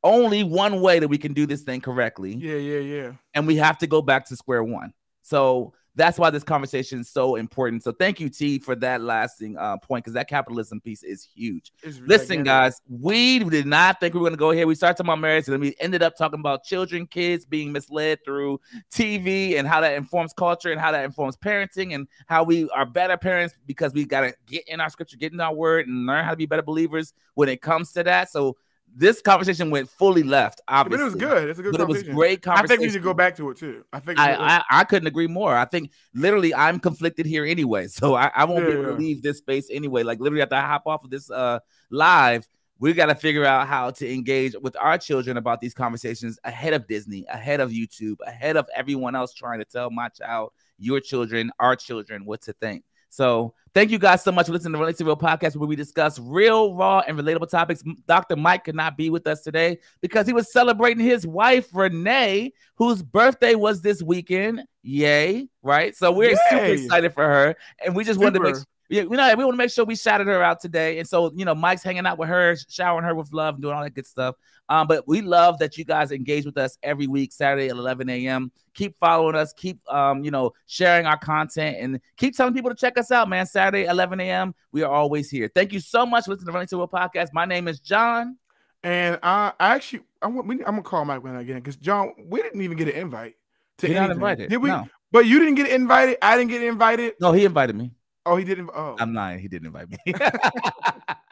[0.04, 3.56] only one way that we can do this thing correctly, yeah yeah yeah and we
[3.56, 4.92] have to go back to square one.
[5.22, 7.82] So that's why this conversation is so important.
[7.82, 11.72] So thank you, T, for that lasting uh, point because that capitalism piece is huge.
[11.82, 14.66] It's Listen, guys, we did not think we were going to go here.
[14.68, 17.72] We started talking about marriage, and then we ended up talking about children, kids being
[17.72, 18.60] misled through
[18.92, 22.86] TV, and how that informs culture, and how that informs parenting, and how we are
[22.86, 26.06] better parents because we got to get in our scripture, get in our word, and
[26.06, 28.30] learn how to be better believers when it comes to that.
[28.30, 28.56] So
[28.94, 30.60] this conversation went fully left.
[30.66, 31.50] But Obviously, it was good.
[31.50, 32.64] It's a good But it was great conversation.
[32.64, 33.84] I think we should go back to it too.
[33.92, 35.54] I think I, I I couldn't agree more.
[35.54, 38.88] I think literally I'm conflicted here anyway, so I, I won't be able Yeah.
[38.90, 40.02] to leave this space anyway.
[40.02, 41.60] Like literally after I hop off of this uh
[41.90, 42.46] live,
[42.80, 46.74] we got to figure out how to engage with our children about these conversations ahead
[46.74, 51.00] of Disney, ahead of YouTube, ahead of everyone else trying to tell my child, your
[51.00, 52.84] children, our children what to think.
[53.08, 56.18] So thank you guys so much for listening to Relentlessly Real podcast where we discuss
[56.18, 57.82] real, raw, and relatable topics.
[58.06, 58.36] Dr.
[58.36, 63.02] Mike could not be with us today because he was celebrating his wife Renee, whose
[63.02, 64.62] birthday was this weekend.
[64.82, 65.48] Yay!
[65.62, 65.94] Right.
[65.96, 68.56] So we're super excited for her, and we just wanted to make
[68.90, 70.98] We know we want to make sure we shouted her out today.
[70.98, 73.74] And so, you know, Mike's hanging out with her, showering her with love, and doing
[73.74, 74.36] all that good stuff.
[74.70, 78.08] Um, but we love that you guys engage with us every week, Saturday at 11
[78.08, 78.50] a.m.
[78.74, 82.76] Keep following us, keep um, you know, sharing our content, and keep telling people to
[82.76, 83.46] check us out, man.
[83.46, 84.54] Saturday, 11 a.m.
[84.72, 85.50] We are always here.
[85.54, 87.28] Thank you so much for listening to Relentlessly Real Podcast.
[87.32, 88.36] My name is John.
[88.82, 92.12] and I, I actually I want, we, I'm gonna call Mike when again because John,
[92.18, 93.34] we didn't even get an invite.
[93.78, 94.50] To You're not invited.
[94.50, 94.70] Did we?
[94.70, 94.88] No.
[95.10, 96.18] But you didn't get invited.
[96.20, 97.14] I didn't get invited.
[97.20, 97.92] No, he invited me.
[98.28, 98.68] Oh, he didn't.
[98.74, 99.38] Oh, I'm lying.
[99.38, 99.98] He didn't invite me.